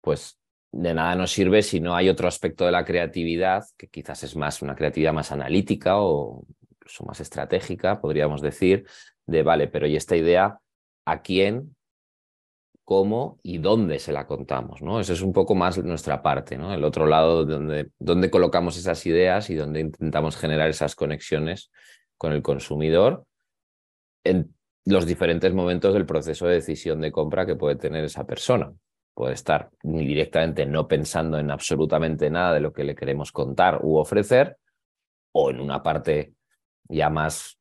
pues 0.00 0.40
de 0.72 0.94
nada 0.94 1.14
nos 1.14 1.32
sirve 1.32 1.62
si 1.62 1.80
no 1.80 1.94
hay 1.94 2.08
otro 2.08 2.28
aspecto 2.28 2.64
de 2.66 2.72
la 2.72 2.84
creatividad, 2.84 3.64
que 3.76 3.88
quizás 3.88 4.22
es 4.24 4.36
más 4.36 4.62
una 4.62 4.74
creatividad 4.74 5.12
más 5.12 5.32
analítica 5.32 6.00
o 6.00 6.44
incluso 6.72 7.04
más 7.04 7.20
estratégica, 7.20 8.00
podríamos 8.00 8.40
decir, 8.40 8.86
de, 9.26 9.42
vale, 9.42 9.68
pero 9.68 9.86
¿y 9.86 9.96
esta 9.96 10.16
idea 10.16 10.58
a 11.04 11.22
quién 11.22 11.76
cómo 12.90 13.38
y 13.44 13.58
dónde 13.58 14.00
se 14.00 14.10
la 14.10 14.26
contamos, 14.26 14.82
¿no? 14.82 14.98
Ese 14.98 15.12
es 15.12 15.22
un 15.22 15.32
poco 15.32 15.54
más 15.54 15.78
nuestra 15.78 16.22
parte, 16.22 16.58
¿no? 16.58 16.74
El 16.74 16.82
otro 16.82 17.06
lado 17.06 17.44
donde, 17.44 17.92
donde 18.00 18.32
colocamos 18.32 18.76
esas 18.76 19.06
ideas 19.06 19.48
y 19.48 19.54
donde 19.54 19.78
intentamos 19.78 20.36
generar 20.36 20.68
esas 20.68 20.96
conexiones 20.96 21.70
con 22.18 22.32
el 22.32 22.42
consumidor 22.42 23.26
en 24.24 24.52
los 24.84 25.06
diferentes 25.06 25.54
momentos 25.54 25.94
del 25.94 26.04
proceso 26.04 26.48
de 26.48 26.54
decisión 26.54 27.00
de 27.00 27.12
compra 27.12 27.46
que 27.46 27.54
puede 27.54 27.76
tener 27.76 28.02
esa 28.02 28.24
persona. 28.24 28.72
puede 29.14 29.34
estar 29.34 29.70
directamente 29.84 30.66
no 30.66 30.88
pensando 30.88 31.38
en 31.38 31.52
absolutamente 31.52 32.28
nada 32.28 32.54
de 32.54 32.60
lo 32.60 32.72
que 32.72 32.82
le 32.82 32.96
queremos 32.96 33.30
contar 33.30 33.78
u 33.84 33.98
ofrecer, 33.98 34.56
o 35.30 35.50
en 35.50 35.60
una 35.60 35.80
parte 35.80 36.32
ya 36.88 37.08
más 37.08 37.56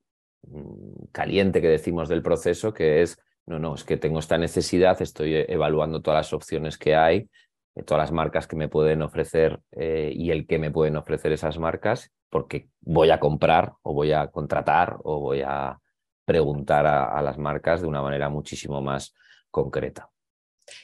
mm, 0.48 1.12
caliente 1.12 1.62
que 1.62 1.68
decimos 1.68 2.10
del 2.10 2.24
proceso, 2.24 2.74
que 2.74 3.04
es, 3.04 3.20
no, 3.50 3.58
no, 3.60 3.76
es 3.76 3.84
que 3.84 3.98
tengo 3.98 4.20
esta 4.20 4.38
necesidad, 4.38 5.02
estoy 5.02 5.34
evaluando 5.48 6.02
todas 6.02 6.20
las 6.20 6.34
opciones 6.34 6.78
que 6.78 6.96
hay, 6.96 7.28
eh, 7.76 7.84
todas 7.84 8.04
las 8.04 8.12
marcas 8.12 8.48
que 8.48 8.56
me 8.56 8.70
pueden 8.70 9.02
ofrecer 9.02 9.60
eh, 9.72 10.12
y 10.16 10.30
el 10.30 10.46
que 10.46 10.60
me 10.60 10.70
pueden 10.70 10.96
ofrecer 10.96 11.32
esas 11.32 11.58
marcas, 11.58 12.12
porque 12.30 12.70
voy 12.80 13.10
a 13.10 13.20
comprar 13.20 13.74
o 13.82 13.94
voy 13.94 14.12
a 14.12 14.28
contratar 14.28 14.98
o 15.04 15.20
voy 15.20 15.42
a 15.42 15.80
preguntar 16.26 16.86
a 16.86 17.20
las 17.24 17.40
marcas 17.40 17.82
de 17.82 17.88
una 17.88 18.04
manera 18.04 18.30
muchísimo 18.30 18.84
más 18.84 19.16
concreta. 19.50 20.12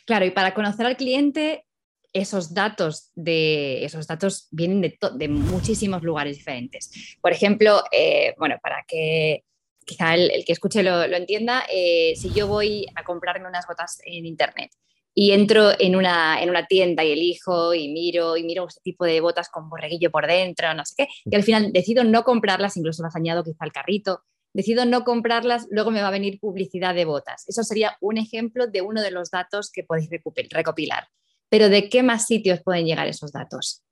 Claro, 0.07 0.25
y 0.25 0.31
para 0.31 0.55
conocer 0.55 0.87
al 0.87 0.97
cliente, 0.97 1.67
esos 2.13 2.53
datos, 2.53 3.11
de, 3.13 3.83
esos 3.83 4.07
datos 4.07 4.47
vienen 4.49 4.81
de, 4.81 5.27
muchísimos 5.27 6.01
lugares 6.01 6.37
diferentes. 6.37 7.17
Por 7.21 7.31
ejemplo, 7.31 7.83
eh, 7.91 8.33
bueno, 8.37 8.55
para 8.63 8.85
que 8.87 9.43
quizá 9.85 10.15
el, 10.15 10.43
que 10.45 10.53
escuche 10.53 10.83
lo, 10.83 11.03
entienda, 11.03 11.63
eh, 11.71 12.13
si 12.15 12.31
yo 12.33 12.47
voy 12.47 12.85
a 12.95 13.03
comprarme 13.03 13.47
unas 13.47 13.67
botas 13.67 13.99
en 14.05 14.25
Internet 14.25 14.71
y 15.13 15.31
entro 15.31 15.71
en 15.79 15.95
una, 15.95 16.41
en 16.41 16.49
una 16.49 16.65
tienda 16.65 17.03
y 17.03 17.13
elijo 17.13 17.73
y 17.73 17.87
miro 17.87 18.35
y 18.35 18.43
miro 18.43 18.67
este 18.67 18.81
tipo 18.83 19.05
de 19.05 19.21
botas 19.21 19.47
con 19.49 19.69
borreguillo 19.69 20.11
por 20.11 20.27
dentro, 20.27 20.73
no 20.73 20.83
sé 20.85 20.95
qué, 20.97 21.07
y 21.23 21.35
al 21.35 21.43
final 21.43 21.71
decido 21.71 22.03
no 22.03 22.23
comprarlas, 22.23 22.75
incluso 22.75 23.01
las 23.01 23.15
añado 23.15 23.43
quizá 23.43 23.63
al 23.63 23.71
carrito, 23.71 24.23
decido 24.53 24.85
no 24.85 25.03
comprarlas, 25.03 25.67
luego 25.69 25.91
me 25.91 26.01
va 26.01 26.09
a 26.09 26.11
venir 26.11 26.39
publicidad 26.39 26.95
de 26.95 27.05
botas. 27.05 27.43
Eso 27.47 27.63
sería 27.63 27.97
un 28.01 28.17
ejemplo 28.17 28.67
de 28.67 28.81
uno 28.81 29.01
de 29.01 29.11
los 29.11 29.29
datos 29.29 29.69
que 29.71 29.83
podéis 29.83 30.09
recopilar. 30.49 31.07
Pero 31.49 31.69
¿de 31.69 31.89
qué 31.89 32.03
más 32.03 32.25
sitios 32.25 32.61
pueden 32.63 32.85
llegar 32.85 33.07
esos 33.07 33.31
datos? 33.31 33.83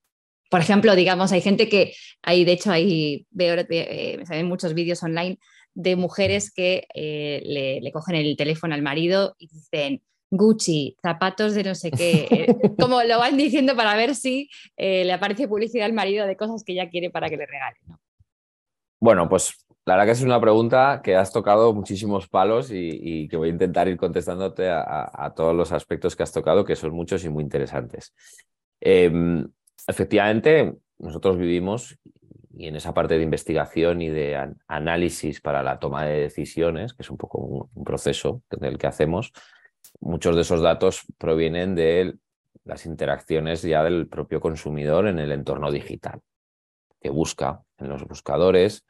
Por 0.50 0.62
ejemplo, 0.62 0.96
digamos, 0.96 1.32
hay 1.32 1.42
gente 1.42 1.68
que, 1.68 1.94
hay, 2.22 2.46
de 2.46 2.54
hecho, 2.54 2.72
ahí 2.72 3.26
veo, 3.32 3.56
eh, 3.70 4.44
muchos 4.44 4.74
vídeos 4.74 5.04
online 5.04 5.38
de 5.76 5.96
mujeres 5.96 6.52
que 6.52 6.88
eh, 6.94 7.80
le, 7.82 7.92
cogen 7.92 8.16
el 8.16 8.36
teléfono 8.38 8.74
al 8.76 8.82
marido 8.82 9.36
y 9.40 9.48
dicen, 9.48 10.02
Gucci, 10.32 10.96
zapatos 11.02 11.54
de 11.54 11.64
no 11.64 11.76
sé 11.76 11.92
qué, 11.92 12.28
eh, 12.32 12.48
como 12.80 13.04
lo 13.04 13.20
van 13.20 13.38
diciendo 13.38 13.76
para 13.76 13.96
ver 13.96 14.16
si 14.16 14.50
le 14.78 15.12
aparece 15.12 15.48
publicidad 15.48 15.86
al 15.86 15.94
marido 15.94 16.26
de 16.26 16.38
cosas 16.38 16.64
que 16.64 16.74
ella 16.74 16.90
quiere 16.90 17.10
para 17.10 17.30
que 17.30 17.38
le 17.38 17.46
regale. 17.46 17.78
Bueno, 19.00 19.28
pues 19.28 19.64
la 19.86 19.96
verdad 19.96 20.06
que 20.06 20.12
es 20.12 20.22
una 20.22 20.40
pregunta 20.40 21.02
que 21.04 21.16
has 21.18 21.34
tocado 21.34 21.74
muchísimos 21.74 22.30
palos 22.30 22.70
y, 22.72 23.28
que 23.28 23.36
voy 23.36 23.50
a 23.50 23.52
intentar 23.52 23.88
ir 23.90 23.98
contestándote 23.98 24.70
a, 24.70 25.34
todos 25.36 25.54
los 25.54 25.74
aspectos 25.74 26.16
que 26.16 26.24
has 26.24 26.32
tocado, 26.32 26.64
que 26.64 26.78
son 26.78 26.92
muchos 26.92 27.26
y 27.26 27.30
muy 27.30 27.44
interesantes. 27.44 28.14
Em, 28.80 29.46
efectivamente, 29.86 30.74
nosotros 31.00 31.38
vivimos 31.38 31.98
y 32.54 32.68
en 32.68 32.76
esa 32.76 32.94
parte 32.94 33.18
de 33.18 33.24
investigación 33.24 34.02
y 34.02 34.10
de 34.10 34.54
análisis 34.68 35.42
para 35.42 35.64
la 35.64 35.80
toma 35.80 36.06
de 36.06 36.22
decisiones, 36.22 36.94
que 36.94 37.04
es 37.04 37.10
un 37.10 37.18
poco 37.18 37.40
un, 37.40 37.84
proceso 37.84 38.44
del 38.50 38.78
que 38.78 38.88
hacemos, 38.88 39.34
muchos 40.00 40.36
de 40.36 40.44
esos 40.44 40.62
datos 40.62 41.04
provienen 41.18 41.76
de 41.76 42.16
las 42.64 42.86
interacciones 42.86 43.62
ya 43.62 43.84
del 43.84 44.08
propio 44.08 44.40
consumidor 44.40 45.08
en 45.08 45.20
el 45.20 45.32
entorno 45.32 45.72
digital, 45.72 46.22
que 47.02 47.10
busca 47.10 47.62
en 47.78 47.90
los 47.90 48.06
buscadores, 48.06 48.86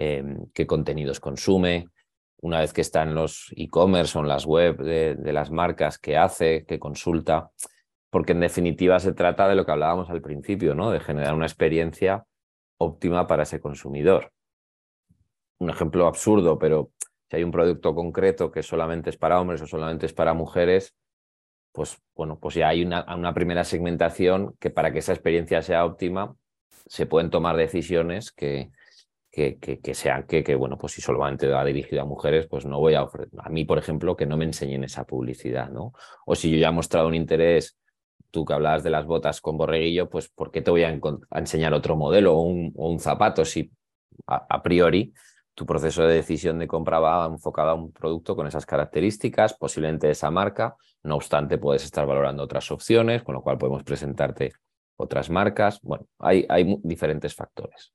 Em, 0.00 0.46
qué 0.54 0.64
contenidos 0.64 1.18
consume, 1.18 1.88
una 2.40 2.60
vez 2.60 2.72
que 2.72 2.82
está 2.82 3.02
en 3.02 3.16
los 3.16 3.52
e-commerce 3.56 4.16
o 4.16 4.20
en 4.20 4.28
las 4.28 4.46
web 4.46 4.76
de, 4.78 5.32
las 5.32 5.50
marcas, 5.50 5.98
qué 5.98 6.16
hace, 6.16 6.64
qué 6.66 6.78
consulta, 6.78 7.50
porque 8.08 8.30
en 8.30 8.38
definitiva 8.38 9.00
se 9.00 9.12
trata 9.12 9.48
de 9.48 9.56
lo 9.56 9.66
que 9.66 9.72
hablábamos 9.72 10.08
al 10.08 10.22
principio, 10.22 10.76
¿no? 10.76 10.92
de 10.92 11.00
generar 11.00 11.34
una 11.34 11.46
experiencia 11.46 12.24
óptima 12.78 13.26
para 13.26 13.42
ese 13.42 13.60
consumidor. 13.60 14.32
Un 15.58 15.70
ejemplo 15.70 16.06
absurdo, 16.06 16.58
pero 16.58 16.92
si 17.28 17.36
hay 17.36 17.44
un 17.44 17.50
producto 17.50 17.94
concreto 17.94 18.50
que 18.50 18.62
solamente 18.62 19.10
es 19.10 19.16
para 19.16 19.40
hombres 19.40 19.60
o 19.60 19.66
solamente 19.66 20.06
es 20.06 20.12
para 20.12 20.34
mujeres, 20.34 20.94
pues 21.72 21.98
bueno, 22.14 22.38
pues 22.40 22.54
ya 22.54 22.68
hay 22.68 22.82
una, 22.82 23.34
primera 23.34 23.64
segmentación 23.64 24.54
que 24.58 24.70
para 24.70 24.92
que 24.92 25.00
esa 25.00 25.12
experiencia 25.12 25.62
sea 25.62 25.84
óptima 25.84 26.34
se 26.86 27.06
pueden 27.06 27.30
tomar 27.30 27.56
decisiones 27.56 28.32
que, 28.32 28.70
que, 29.30 29.80
sean 29.92 30.26
que, 30.26 30.42
que, 30.42 30.54
bueno, 30.54 30.78
pues 30.78 30.94
si 30.94 31.02
solamente 31.02 31.46
va 31.48 31.64
dirigido 31.64 32.02
a 32.02 32.06
mujeres, 32.06 32.46
pues 32.46 32.64
no 32.64 32.80
voy 32.80 32.94
a 32.94 33.02
ofrecer, 33.02 33.38
a 33.38 33.50
mí, 33.50 33.64
por 33.64 33.78
ejemplo, 33.78 34.16
que 34.16 34.26
no 34.26 34.36
me 34.36 34.46
enseñen 34.46 34.84
esa 34.84 35.04
publicidad, 35.04 35.68
¿no? 35.68 35.92
O 36.24 36.34
si 36.34 36.50
yo 36.50 36.58
ya 36.58 36.68
he 36.68 36.72
mostrado 36.72 37.08
un 37.08 37.14
interés, 37.14 37.78
tú 38.30 38.44
que 38.44 38.54
hablabas 38.54 38.82
de 38.82 38.90
las 38.90 39.06
botas 39.06 39.40
con 39.40 39.56
borreguillo, 39.56 40.08
pues 40.08 40.28
¿por 40.28 40.50
qué 40.50 40.62
te 40.62 40.70
voy 40.70 40.84
a, 40.84 40.98
enseñar 41.32 41.74
otro 41.74 41.96
modelo 41.96 42.36
o 42.36 42.42
un, 42.42 43.00
zapato 43.00 43.44
si 43.44 43.70
a, 44.26 44.62
priori 44.62 45.12
tu 45.54 45.66
proceso 45.66 46.06
de 46.06 46.14
decisión 46.14 46.58
de 46.58 46.68
compra 46.68 47.00
va 47.00 47.26
enfocado 47.26 47.70
a 47.70 47.74
un 47.74 47.92
producto 47.92 48.36
con 48.36 48.46
esas 48.46 48.64
características, 48.64 49.54
posiblemente 49.54 50.10
esa 50.10 50.30
marca, 50.30 50.76
no 51.02 51.16
obstante 51.16 51.58
puedes 51.58 51.84
estar 51.84 52.06
valorando 52.06 52.44
otras 52.44 52.70
opciones, 52.70 53.22
con 53.22 53.34
lo 53.34 53.42
cual 53.42 53.58
podemos 53.58 53.82
presentarte 53.82 54.52
otras 54.96 55.30
marcas, 55.30 55.80
bueno, 55.82 56.06
hay, 56.18 56.46
diferentes 56.82 57.34
factores. 57.34 57.92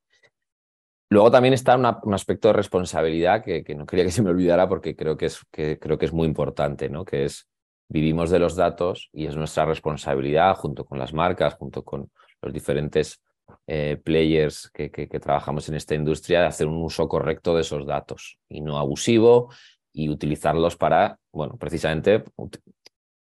Luego 1.09 1.29
también 1.29 1.53
está 1.53 1.77
un 1.77 2.13
aspecto 2.13 2.47
de 2.47 2.53
responsabilidad 2.53 3.43
que, 3.43 3.63
no 3.75 3.85
quería 3.85 4.05
que 4.05 4.11
se 4.11 4.23
me 4.23 4.31
olvidara 4.31 4.67
porque 4.67 4.95
creo 4.95 5.15
que 5.15 5.27
es, 5.27 5.39
creo 5.51 5.97
que 5.97 6.05
es 6.05 6.13
muy 6.13 6.27
importante, 6.27 6.89
¿no? 6.89 7.05
que 7.05 7.25
es 7.25 7.47
vivimos 7.87 8.29
de 8.29 8.39
los 8.39 8.55
datos 8.55 9.09
y 9.13 9.25
es 9.25 9.35
nuestra 9.35 9.65
responsabilidad 9.65 10.55
junto 10.55 10.85
con 10.85 10.97
las 10.97 11.13
marcas, 11.13 11.55
junto 11.55 11.83
con 11.83 12.11
los 12.41 12.53
diferentes 12.53 13.21
eh, 13.67 13.97
players 14.03 14.69
que, 14.73 14.89
trabajamos 15.21 15.69
en 15.69 15.75
esta 15.75 15.95
industria, 15.95 16.41
de 16.41 16.47
hacer 16.47 16.67
un 16.67 16.83
uso 16.83 17.07
correcto 17.07 17.55
de 17.55 17.61
esos 17.61 17.85
datos 17.85 18.39
y 18.49 18.61
no 18.61 18.77
abusivo 18.77 19.49
y 19.91 20.09
utilizarlos 20.09 20.75
para, 20.75 21.17
bueno, 21.31 21.55
precisamente 21.57 22.23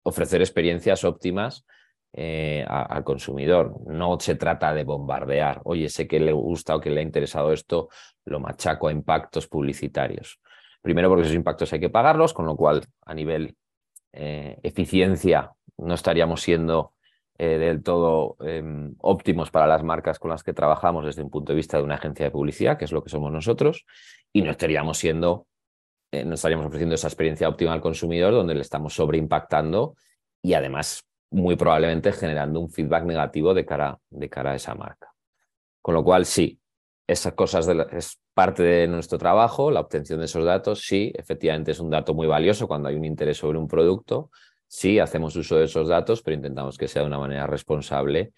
ofrecer 0.03 0.41
experiencias 0.41 1.03
óptimas 1.03 1.65
eh, 2.13 2.65
al 2.67 3.03
consumidor. 3.03 3.75
No 3.87 4.19
se 4.19 4.35
trata 4.35 4.73
de 4.73 4.83
bombardear, 4.83 5.61
oye, 5.65 5.89
sé 5.89 6.07
que 6.07 6.19
le 6.19 6.31
gusta 6.31 6.75
o 6.75 6.79
que 6.79 6.89
le 6.89 7.01
ha 7.01 7.03
interesado 7.03 7.51
esto, 7.51 7.89
lo 8.25 8.39
machaco 8.39 8.87
a 8.87 8.91
impactos 8.91 9.47
publicitarios. 9.47 10.39
Primero 10.81 11.09
porque 11.09 11.23
esos 11.23 11.35
impactos 11.35 11.71
hay 11.73 11.79
que 11.79 11.89
pagarlos, 11.89 12.33
con 12.33 12.45
lo 12.45 12.55
cual 12.55 12.83
a 13.05 13.13
nivel 13.13 13.55
eh, 14.13 14.59
eficiencia 14.63 15.51
no 15.77 15.93
estaríamos 15.93 16.41
siendo 16.41 16.93
eh, 17.37 17.57
del 17.57 17.81
todo 17.81 18.37
em, 18.41 18.93
óptimos 18.99 19.49
para 19.49 19.67
las 19.67 19.83
marcas 19.83 20.19
con 20.19 20.29
las 20.29 20.43
que 20.43 20.53
trabajamos 20.53 21.05
desde 21.05 21.23
un 21.23 21.29
punto 21.29 21.53
de 21.53 21.57
vista 21.57 21.77
de 21.77 21.83
una 21.83 21.95
agencia 21.95 22.25
de 22.25 22.31
publicidad, 22.31 22.77
que 22.77 22.85
es 22.85 22.91
lo 22.91 23.03
que 23.03 23.09
somos 23.09 23.31
nosotros, 23.31 23.85
y 24.31 24.41
no 24.41 24.51
estaríamos 24.51 24.97
siendo, 24.97 25.47
no 26.11 26.33
estaríamos 26.35 26.67
ofreciendo 26.67 26.95
esa 26.95 27.07
experiencia 27.07 27.49
óptima 27.49 27.73
al 27.73 27.81
consumidor 27.81 28.33
donde 28.33 28.53
le 28.53 28.61
estamos 28.61 28.93
sobreimpactando 28.93 29.95
y 30.41 30.53
además 30.53 31.03
muy 31.31 31.55
probablemente 31.55 32.11
generando 32.11 32.59
un 32.59 32.69
feedback 32.69 33.05
negativo 33.05 33.53
de 33.53 33.65
cara, 33.65 33.97
de 34.09 34.29
cara 34.29 34.51
a 34.51 34.55
esa 34.55 34.75
marca. 34.75 35.11
Con 35.81 35.95
lo 35.95 36.03
cual, 36.03 36.25
sí, 36.25 36.59
esas 37.07 37.33
cosas 37.33 37.67
es 37.91 38.20
parte 38.33 38.63
de 38.63 38.87
nuestro 38.87 39.17
trabajo, 39.17 39.71
la 39.71 39.81
obtención 39.81 40.19
de 40.19 40.25
esos 40.25 40.45
datos, 40.45 40.81
sí, 40.81 41.11
efectivamente 41.15 41.71
es 41.71 41.79
un 41.79 41.89
dato 41.89 42.13
muy 42.13 42.27
valioso 42.27 42.67
cuando 42.67 42.89
hay 42.89 42.95
un 42.95 43.05
interés 43.05 43.37
sobre 43.37 43.57
un 43.57 43.67
producto, 43.67 44.31
sí, 44.67 44.99
hacemos 44.99 45.35
uso 45.35 45.57
de 45.57 45.65
esos 45.65 45.87
datos, 45.87 46.21
pero 46.21 46.35
intentamos 46.35 46.77
que 46.77 46.87
sea 46.87 47.01
de 47.01 47.07
una 47.07 47.19
manera 47.19 47.45
responsable 47.47 48.31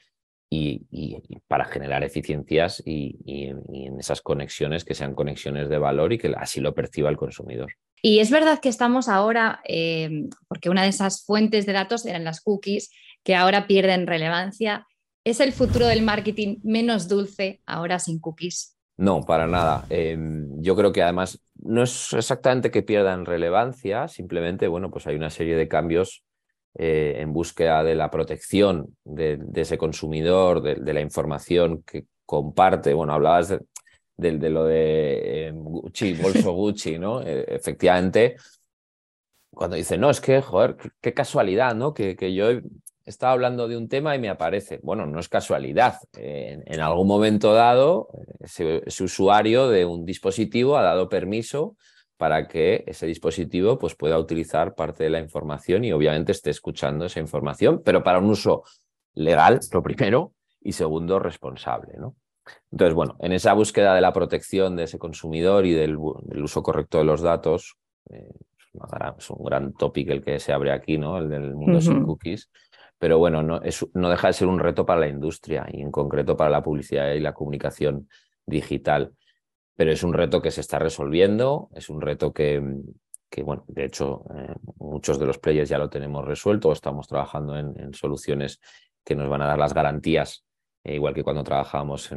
y, 0.49 1.17
para 1.47 1.65
generar 1.65 2.03
eficiencias 2.03 2.81
y, 2.85 3.17
en 3.25 3.99
esas 3.99 4.21
conexiones 4.21 4.83
que 4.85 4.93
sean 4.93 5.15
conexiones 5.15 5.69
de 5.69 5.77
valor 5.77 6.13
y 6.13 6.17
que 6.17 6.33
así 6.37 6.59
lo 6.59 6.73
perciba 6.73 7.09
el 7.09 7.17
consumidor. 7.17 7.73
Y 8.01 8.19
es 8.19 8.29
verdad 8.29 8.59
que 8.59 8.69
estamos 8.69 9.07
ahora, 9.07 9.61
eh, 9.67 10.27
porque 10.47 10.69
una 10.69 10.83
de 10.83 10.89
esas 10.89 11.23
fuentes 11.23 11.65
de 11.65 11.73
datos 11.73 12.05
eran 12.05 12.23
las 12.23 12.41
cookies, 12.41 12.91
que 13.23 13.35
ahora 13.35 13.65
pierden 13.67 14.07
relevancia. 14.07 14.85
¿Es 15.23 15.39
el 15.39 15.53
futuro 15.53 15.87
del 15.87 16.01
marketing 16.01 16.57
menos 16.63 17.07
dulce 17.07 17.61
ahora 17.65 17.99
sin 17.99 18.19
cookies? 18.19 18.72
No, 18.97 19.21
para 19.21 19.47
nada. 19.47 19.85
Em, 19.89 20.61
yo 20.61 20.75
creo 20.75 20.91
que 20.91 21.01
además 21.01 21.39
no 21.55 21.83
es 21.83 22.13
exactamente 22.13 22.69
que 22.69 22.83
pierdan 22.83 23.25
relevancia, 23.25 24.07
simplemente, 24.07 24.67
bueno, 24.67 24.91
pues 24.91 25.07
hay 25.07 25.15
una 25.15 25.31
serie 25.31 25.55
de 25.55 25.67
cambios 25.67 26.23
eh, 26.75 27.15
en 27.17 27.33
búsqueda 27.33 27.83
de 27.83 27.95
la 27.95 28.11
protección 28.11 28.95
de, 29.03 29.39
ese 29.55 29.77
consumidor, 29.77 30.61
de, 30.61 30.93
la 30.93 31.01
información 31.01 31.83
que 31.83 32.05
comparte. 32.25 32.93
Bueno, 32.93 33.13
hablabas 33.13 33.49
de, 33.49 33.59
de, 34.37 34.49
lo 34.49 34.65
de 34.65 35.47
em, 35.47 35.55
Gucci, 35.63 36.13
bolso 36.21 36.51
Gucci, 36.53 36.99
¿no? 36.99 37.21
E, 37.21 37.45
efectivamente, 37.47 38.35
cuando 39.49 39.75
dice, 39.75 39.97
no, 39.97 40.09
es 40.09 40.21
que, 40.21 40.41
joder, 40.41 40.77
qué, 41.01 41.13
casualidad, 41.13 41.75
¿no? 41.75 41.93
Que, 41.93 42.15
que, 42.15 42.33
yo 42.33 42.47
estaba 43.05 43.33
hablando 43.33 43.67
de 43.67 43.77
un 43.77 43.89
tema 43.89 44.15
y 44.15 44.19
me 44.19 44.29
aparece. 44.29 44.79
Bueno, 44.83 45.05
no 45.05 45.19
es 45.19 45.29
casualidad. 45.29 45.97
en, 46.13 46.79
algún 46.79 47.07
momento 47.07 47.53
dado, 47.53 48.07
ese, 48.39 48.83
usuario 49.03 49.67
de 49.69 49.85
un 49.85 50.05
dispositivo 50.05 50.77
ha 50.77 50.83
dado 50.83 51.09
permiso 51.09 51.75
para 52.17 52.47
que 52.47 52.83
ese 52.87 53.05
dispositivo 53.05 53.77
pues, 53.77 53.95
pueda 53.95 54.17
utilizar 54.17 54.75
parte 54.75 55.03
de 55.03 55.09
la 55.09 55.19
información 55.19 55.83
y 55.83 55.91
obviamente 55.91 56.31
esté 56.31 56.51
escuchando 56.51 57.05
esa 57.05 57.19
información, 57.19 57.81
pero 57.83 58.03
para 58.03 58.19
un 58.19 58.29
uso 58.29 58.63
legal, 59.13 59.59
lo 59.71 59.83
primero, 59.83 60.33
y 60.61 60.71
segundo, 60.71 61.19
responsable. 61.19 61.95
¿no? 61.97 62.15
Entonces, 62.71 62.93
bueno, 62.93 63.15
en 63.19 63.33
esa 63.33 63.53
búsqueda 63.53 63.93
de 63.95 64.01
la 64.01 64.13
protección 64.13 64.75
de 64.75 64.83
ese 64.83 64.97
consumidor 64.97 65.65
y 65.65 65.73
del, 65.73 65.97
uso 65.97 66.63
correcto 66.63 66.99
de 66.99 67.03
los 67.03 67.21
datos, 67.21 67.75
eh, 68.09 68.31
es 69.17 69.29
un 69.29 69.43
gran 69.43 69.73
tópico 69.73 70.13
el 70.13 70.23
que 70.23 70.39
se 70.39 70.51
abre 70.51 70.71
aquí, 70.71 70.97
¿no? 70.97 71.17
El 71.17 71.29
del 71.29 71.53
mundo 71.53 71.79
sin 71.79 72.03
cookies. 72.03 72.49
Pero 73.03 73.17
bueno, 73.17 73.43
no, 73.43 73.59
no 73.95 74.09
deja 74.09 74.27
de 74.27 74.33
ser 74.33 74.47
un 74.47 74.59
reto 74.59 74.85
para 74.85 75.01
la 75.01 75.09
industria 75.09 75.67
y 75.69 75.81
en 75.81 75.91
concreto 75.91 76.37
para 76.37 76.49
la 76.49 76.63
publicidad 76.63 77.11
y 77.11 77.19
la 77.19 77.33
comunicación 77.33 78.07
digital. 78.45 79.13
Pero 79.75 79.91
es 79.91 80.03
un 80.03 80.13
reto 80.13 80.41
que 80.41 80.51
se 80.51 80.61
está 80.61 80.79
resolviendo, 80.79 81.67
es 81.75 81.89
un 81.89 81.99
reto 81.99 82.31
que, 82.31 82.63
que 83.29 83.43
bueno, 83.43 83.65
de 83.67 83.83
hecho, 83.83 84.23
eh, 84.33 84.55
muchos 84.77 85.19
de 85.19 85.25
los 85.25 85.37
players 85.37 85.67
ya 85.67 85.77
lo 85.77 85.89
tenemos 85.89 86.23
resuelto, 86.23 86.71
estamos 86.71 87.09
trabajando 87.09 87.57
en 87.57 87.93
soluciones 87.93 88.61
que 89.03 89.15
nos 89.15 89.27
van 89.27 89.41
a 89.41 89.47
dar 89.47 89.59
las 89.59 89.73
garantías 89.73 90.45
eh, 90.85 90.95
igual 90.95 91.13
que 91.13 91.23
cuando 91.23 91.43
trabajábamos 91.43 92.09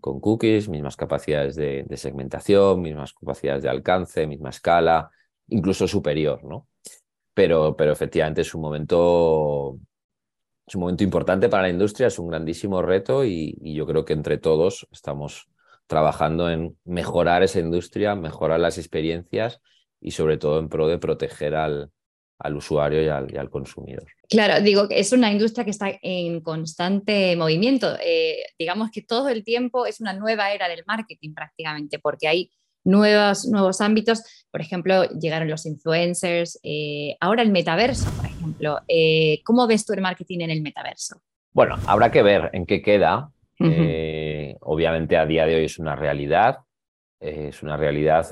con 0.00 0.20
cookies, 0.20 0.68
mismas 0.68 0.96
capacidades 0.96 1.56
de, 1.56 1.86
segmentación, 1.96 2.80
mismas 2.80 3.12
capacidades 3.12 3.62
de 3.64 3.68
alcance, 3.68 4.26
misma 4.26 4.50
escala, 4.50 5.10
incluso 5.48 5.88
superior, 5.88 6.42
¿no? 6.44 6.68
Pero, 7.34 7.76
pero 7.76 7.92
efectivamente 7.92 8.42
es 8.42 8.54
un 8.54 8.60
momento 8.60 9.78
es 10.66 10.74
un 10.74 10.82
momento 10.82 11.04
importante 11.04 11.48
para 11.48 11.64
la 11.64 11.70
industria, 11.70 12.06
es 12.06 12.18
un 12.18 12.28
grandísimo 12.28 12.82
reto 12.82 13.24
y, 13.24 13.56
yo 13.60 13.86
creo 13.86 14.04
que 14.04 14.12
entre 14.12 14.38
todos 14.38 14.86
estamos 14.92 15.48
trabajando 15.86 16.48
en 16.50 16.76
mejorar 16.84 17.42
esa 17.42 17.60
industria, 17.60 18.14
mejorar 18.14 18.60
las 18.60 18.78
experiencias 18.78 19.60
y 20.00 20.12
sobre 20.12 20.38
todo 20.38 20.58
en 20.58 20.68
pro 20.68 20.88
de 20.88 20.98
proteger 20.98 21.54
al, 21.54 21.90
usuario 22.54 23.02
y 23.02 23.08
al, 23.08 23.50
consumidor. 23.50 24.06
Claro, 24.28 24.62
digo 24.62 24.88
que 24.88 24.98
es 24.98 25.12
una 25.12 25.30
industria 25.30 25.64
que 25.64 25.70
está 25.70 25.92
en 26.00 26.40
constante 26.40 27.36
movimiento. 27.36 27.96
Eh, 28.04 28.38
digamos 28.58 28.90
que 28.90 29.02
todo 29.02 29.28
el 29.28 29.44
tiempo 29.44 29.86
es 29.86 30.00
una 30.00 30.12
nueva 30.12 30.52
era 30.52 30.68
del 30.68 30.82
marketing 30.86 31.34
prácticamente, 31.34 31.98
porque 31.98 32.28
hay 32.28 32.50
nuevos, 32.84 33.46
nuevos 33.46 33.80
ámbitos. 33.80 34.22
Por 34.50 34.60
ejemplo, 34.60 35.04
llegaron 35.10 35.48
los 35.48 35.66
influencers, 35.66 36.58
eh, 36.62 37.16
ahora 37.20 37.42
el 37.42 37.50
metaverso, 37.50 38.10
por 38.12 38.26
ejemplo. 38.26 38.80
Eh, 38.88 39.40
¿Cómo 39.44 39.66
ves 39.66 39.84
tú 39.84 39.92
el 39.92 40.00
marketing 40.00 40.40
en 40.40 40.50
el 40.50 40.62
metaverso? 40.62 41.20
Bueno, 41.52 41.76
habrá 41.86 42.10
que 42.10 42.22
ver 42.22 42.50
en 42.52 42.66
qué 42.66 42.82
queda. 42.82 43.30
obviamente 44.60 45.16
a 45.16 45.26
día 45.26 45.46
de 45.46 45.56
hoy 45.56 45.64
es 45.64 45.78
una 45.78 45.94
realidad. 45.94 46.58
es 47.20 47.62
una 47.62 47.76
realidad 47.76 48.26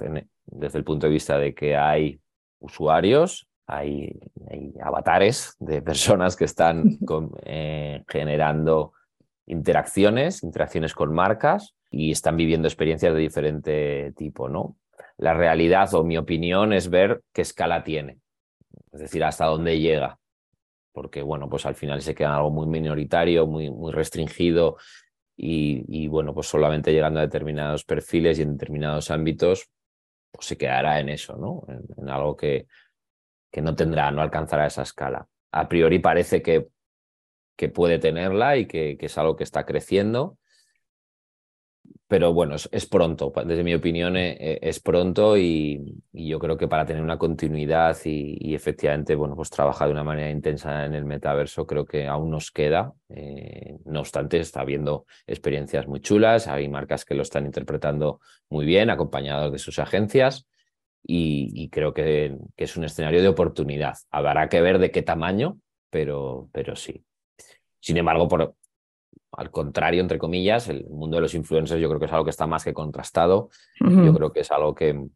desde 0.47 0.79
el 0.79 0.85
punto 0.85 1.07
de 1.07 1.13
vista 1.13 1.39
de 1.39 1.55
que 1.55 1.77
hay 1.77 2.21
usuarios, 2.59 3.49
hay, 3.67 4.13
avatares 4.83 5.57
de 5.59 5.83
personas 5.91 6.37
que 6.37 6.45
están 6.45 6.99
eh, 7.45 8.03
generando 8.09 8.93
interacciones, 9.51 10.45
interacciones 10.45 10.95
con 10.95 11.13
marcas 11.13 11.75
y 11.91 12.13
están 12.13 12.37
viviendo 12.37 12.69
experiencias 12.69 13.13
de 13.13 13.21
diferente 13.21 14.13
tipo, 14.17 14.49
¿no? 14.49 14.77
La 15.17 15.35
realidad 15.35 15.93
o 15.95 16.05
mi 16.05 16.17
opinión 16.17 16.73
es 16.73 16.89
ver 16.89 17.23
qué 17.33 17.43
escala 17.43 17.83
tiene, 17.83 18.21
es 18.93 19.01
decir, 19.01 19.25
hasta 19.25 19.47
dónde 19.47 19.81
llega, 19.81 20.19
porque 20.93 21.23
bueno, 21.23 21.49
pues 21.49 21.67
al 21.67 21.75
final 21.75 22.01
se 22.01 22.15
queda 22.15 22.37
algo 22.37 22.51
muy 22.51 22.67
minoritario, 22.67 23.47
muy, 23.47 23.71
muy 23.71 23.93
restringido 23.93 24.77
y, 25.37 26.07
bueno, 26.09 26.35
pues 26.35 26.49
solamente 26.49 26.93
llegando 26.93 27.19
a 27.19 27.23
determinados 27.23 27.85
perfiles 27.85 28.39
y 28.39 28.43
en 28.43 28.59
determinados 28.59 29.11
ámbitos, 29.11 29.71
pues 30.31 30.47
se 30.47 30.59
quedará 30.59 31.01
en 31.01 31.09
eso, 31.09 31.37
¿no? 31.37 31.65
en 31.97 32.11
algo 32.11 32.37
que, 32.37 32.67
que 33.51 33.63
no 33.63 33.75
tendrá, 33.75 34.11
no 34.11 34.21
alcanzará 34.21 34.67
esa 34.67 34.83
escala. 34.83 35.27
A 35.51 35.67
priori 35.67 35.99
parece 35.99 36.43
que, 36.43 36.69
que 37.61 37.69
puede 37.69 37.99
tenerla 37.99 38.57
y 38.57 38.65
que, 38.65 38.97
que, 38.97 39.05
es 39.05 39.19
algo 39.19 39.37
que 39.37 39.45
está 39.45 39.67
creciendo. 39.67 40.39
Pero 42.09 42.33
bueno, 42.33 42.57
es, 42.57 42.87
pronto, 42.87 43.31
desde 43.45 43.63
mi 43.63 43.75
opinión 43.75 44.17
eh, 44.17 44.35
eh, 44.41 44.59
es, 44.63 44.81
pronto 44.81 45.37
y, 45.37 46.03
yo 46.11 46.39
creo 46.39 46.57
que 46.57 46.69
para 46.69 46.87
tener 46.87 47.03
una 47.03 47.19
continuidad 47.19 47.99
y, 48.07 48.55
efectivamente, 48.55 49.15
bueno, 49.15 49.37
pues 49.37 49.51
trabajar 49.51 49.89
de 49.89 49.93
una 49.93 50.05
manera 50.05 50.31
intensa 50.31 50.87
en 50.87 50.95
el 50.95 51.05
metaverso 51.05 51.67
creo 51.67 51.85
que 51.85 52.07
aún 52.07 52.31
nos 52.31 52.51
queda. 52.51 52.95
Eh, 53.11 53.77
no 53.85 54.01
obstante, 54.01 54.39
está 54.39 54.63
habiendo 54.63 55.05
experiencias 55.27 55.87
muy 55.87 56.01
chulas, 56.01 56.49
hay 56.49 56.67
marcas 56.67 57.05
que 57.05 57.15
lo 57.15 57.23
están 57.23 57.45
interpretando 57.45 58.21
muy 58.49 58.65
bien, 58.65 58.89
acompañados 58.89 59.53
de 59.53 59.59
sus 59.59 59.79
agencias 59.79 60.49
y, 61.03 61.69
creo 61.69 61.93
que, 61.93 62.39
es 62.57 62.77
un 62.79 62.85
escenario 62.85 63.21
de 63.21 63.29
oportunidad. 63.29 63.99
Habrá 64.11 64.49
que 64.49 64.63
ver 64.63 64.79
de 64.79 64.91
qué 64.91 65.03
tamaño, 65.03 65.59
pero, 65.91 66.49
pero 66.53 66.75
sí. 66.75 67.05
Sin 67.81 67.97
embargo, 67.97 68.29
por, 68.29 68.55
al 69.33 69.51
contrario, 69.51 70.01
entre 70.01 70.19
comillas, 70.19 70.69
el 70.69 70.87
mundo 70.89 71.17
de 71.17 71.23
los 71.23 71.35
influencers 71.35 71.81
yo 71.81 71.89
creo 71.89 72.01
que 72.01 72.07
es 72.07 72.13
algo 72.13 72.25
que 72.25 72.31
está 72.31 72.47
más 72.47 72.65
que 72.65 72.75
contrastado. 72.75 73.51
Yo 73.81 74.15
creo 74.15 74.33
que 74.33 74.41
es 74.41 74.51
algo 74.51 74.75
que, 74.75 75.09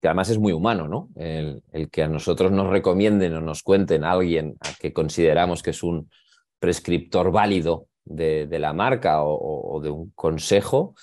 que 0.00 0.08
además 0.08 0.30
es 0.30 0.38
muy 0.38 0.52
humano, 0.52 0.88
¿no? 0.88 1.08
El, 1.16 1.62
que 1.90 2.02
a 2.02 2.08
nosotros 2.08 2.52
nos 2.52 2.70
recomienden 2.70 3.34
o 3.34 3.40
nos 3.40 3.62
cuenten 3.62 4.04
a 4.04 4.12
alguien 4.12 4.56
a 4.60 4.72
que 4.78 4.92
consideramos 4.92 5.62
que 5.62 5.70
es 5.70 5.82
un 5.82 6.10
prescriptor 6.58 7.32
válido 7.32 7.88
de, 8.04 8.48
la 8.58 8.72
marca 8.72 9.22
o 9.22 9.80
de 9.82 9.90
un 9.90 10.10
consejo, 10.14 10.94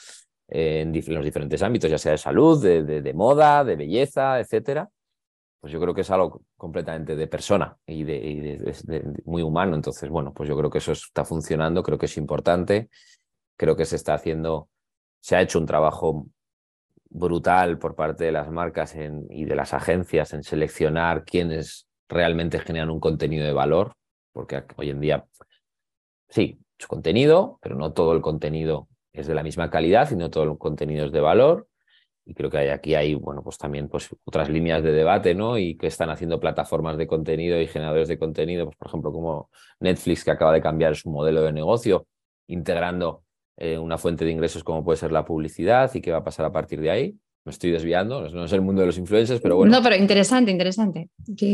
en, 0.48 0.94
los 1.08 1.26
diferentes 1.26 1.62
ámbitos, 1.64 1.90
ya 1.90 1.98
sea 1.98 2.14
de 2.14 2.18
salud, 2.18 2.64
de, 2.64 3.14
moda, 3.14 3.64
de 3.64 3.76
belleza, 3.76 4.40
etcétera, 4.40 4.90
pues 5.63 5.71
yo 5.71 5.80
creo 5.80 5.93
que 5.93 6.02
es 6.02 6.12
algo 6.12 6.41
completamente 6.58 7.15
de 7.15 7.26
persona 7.26 7.78
y, 7.88 8.04
de, 8.04 8.60
muy 9.23 9.41
humano. 9.43 9.78
Entonces, 9.78 10.10
bueno, 10.10 10.34
pues 10.34 10.49
yo 10.49 10.58
creo 10.58 10.69
que 10.69 10.80
eso 10.80 10.91
está 10.91 11.23
funcionando, 11.23 11.84
creo 11.84 11.97
que 11.97 12.08
es 12.08 12.17
importante, 12.17 12.89
creo 13.56 13.73
que 13.78 13.86
se 13.86 13.95
está 13.95 14.13
haciendo, 14.13 14.67
se 15.21 15.38
ha 15.38 15.41
hecho 15.41 15.60
un 15.60 15.65
trabajo 15.65 16.28
brutal 17.10 17.80
por 17.80 17.95
parte 17.95 18.26
de 18.26 18.34
las 18.34 18.52
marcas 18.52 18.93
y 19.30 19.45
de 19.45 19.56
las 19.56 19.73
agencias 19.73 20.34
en 20.34 20.43
seleccionar 20.43 21.23
quiénes 21.23 21.88
realmente 22.10 22.60
generan 22.60 22.89
un 22.89 22.99
contenido 22.99 23.45
de 23.45 23.54
valor, 23.54 23.93
porque 24.34 24.65
hoy 24.76 24.89
en 24.89 24.99
día, 24.99 25.26
sí, 26.28 26.60
su 26.78 26.89
contenido, 26.89 27.58
pero 27.62 27.76
no 27.76 27.93
todo 27.93 28.12
el 28.12 28.19
contenido 28.19 28.89
es 29.13 29.28
de 29.28 29.34
la 29.34 29.43
misma 29.43 29.69
calidad 29.69 30.12
y 30.12 30.17
no 30.17 30.30
todo 30.30 30.43
el 30.43 30.58
contenido 30.58 31.06
es 31.06 31.13
de 31.13 31.21
valor. 31.21 31.69
Y 32.26 32.34
creo 32.34 32.50
que 32.50 32.58
hay, 32.58 32.70
aquí 32.70 32.96
hay, 32.96 33.16
bueno, 33.16 33.44
pues 33.44 33.58
también 33.58 33.90
pues, 33.90 34.10
otras 34.24 34.50
líneas 34.50 34.82
de 34.82 34.92
debate, 34.94 35.36
¿no? 35.36 35.58
Y 35.58 35.76
que 35.76 35.88
están 35.88 36.10
haciendo 36.10 36.40
plataformas 36.40 36.98
de 36.98 37.06
contenido 37.06 37.60
y 37.60 37.68
generadores 37.68 38.08
de 38.08 38.18
contenido, 38.18 38.66
pues, 38.66 38.78
por 38.78 38.88
ejemplo, 38.88 39.12
como 39.12 39.50
Netflix, 39.80 40.24
que 40.24 40.32
acaba 40.32 40.54
de 40.54 40.62
cambiar 40.62 40.96
su 40.96 41.10
modelo 41.10 41.42
de 41.42 41.52
negocio, 41.52 42.08
integrando 42.48 43.24
eh, 43.58 43.78
una 43.78 43.98
fuente 43.98 44.26
de 44.26 44.32
ingresos 44.32 44.64
como 44.64 44.84
puede 44.84 44.98
ser 44.98 45.12
la 45.12 45.26
publicidad 45.26 45.94
y 45.94 46.02
qué 46.02 46.12
va 46.12 46.20
a 46.20 46.24
pasar 46.24 46.46
a 46.46 46.52
partir 46.52 46.80
de 46.80 46.92
ahí. 46.92 47.16
Me 47.46 47.52
estoy 47.52 47.72
desviando, 47.72 48.30
no 48.30 48.46
es 48.46 48.54
el 48.54 48.62
mundo 48.62 48.82
de 48.82 48.88
los 48.88 48.98
influencers, 48.98 49.42
pero 49.42 49.58
bueno. 49.58 49.76
No, 49.76 49.84
pero 49.84 49.98
interesante, 49.98 50.50
interesante. 50.50 51.10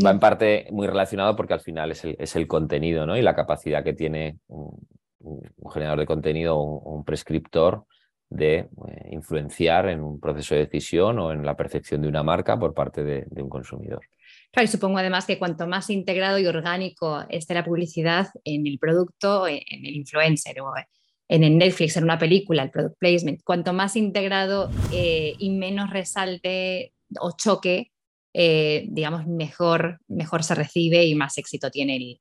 Va 0.05 0.12
en 0.12 0.19
parte 0.19 0.67
muy 0.69 0.86
relacionado 0.86 1.36
porque 1.36 1.55
al 1.55 1.62
final 1.62 1.91
es 1.91 2.05
el, 2.05 2.15
es 2.19 2.36
el 2.36 2.45
contenido, 2.45 3.08
¿no? 3.08 3.17
Y 3.17 3.23
la 3.23 3.34
capacidad 3.34 3.84
que 3.84 3.93
tiene 3.93 4.38
un 4.47 5.71
generador 5.71 5.99
de 5.99 6.05
contenido 6.05 6.58
o 6.58 6.95
un 6.95 7.03
prescriptor 7.03 7.86
de 8.29 8.57
eh, 8.57 8.67
influenciar 9.11 9.89
en 9.89 10.01
un 10.01 10.19
proceso 10.19 10.53
de 10.53 10.65
decisión 10.65 11.17
o 11.19 11.31
en 11.31 11.45
la 11.45 11.57
percepción 11.57 12.01
de 12.01 12.07
una 12.07 12.23
marca 12.23 12.59
por 12.59 12.73
parte 12.73 13.03
de, 13.03 13.25
un 13.41 13.49
consumidor. 13.49 14.01
Claro, 14.51 14.65
y 14.65 14.67
supongo 14.67 14.99
además 14.99 15.25
que 15.25 15.39
cuanto 15.39 15.67
más 15.67 15.89
integrado 15.89 16.37
y 16.37 16.45
orgánico 16.45 17.23
esté 17.29 17.53
la 17.53 17.65
publicidad 17.65 18.27
en 18.43 18.67
el 18.67 18.77
producto, 18.77 19.47
en 19.47 19.85
el 19.85 19.95
influencer 19.95 20.61
o 20.61 20.73
en 21.27 21.43
el 21.43 21.57
Netflix, 21.57 21.97
en 21.97 22.03
una 22.03 22.17
película, 22.17 22.63
el 22.63 22.71
product 22.71 22.97
placement, 22.99 23.43
cuanto 23.43 23.73
más 23.73 23.95
integrado 23.95 24.69
eh, 24.91 25.35
y 25.37 25.49
menos 25.51 25.89
resalte 25.91 26.93
o 27.19 27.31
choque, 27.35 27.91
eh, 28.33 28.85
digamos, 28.89 29.27
mejor, 29.27 29.99
mejor 30.07 30.43
se 30.43 30.55
recibe 30.55 31.05
y 31.05 31.15
más 31.15 31.37
éxito 31.37 31.69
tiene 31.71 32.19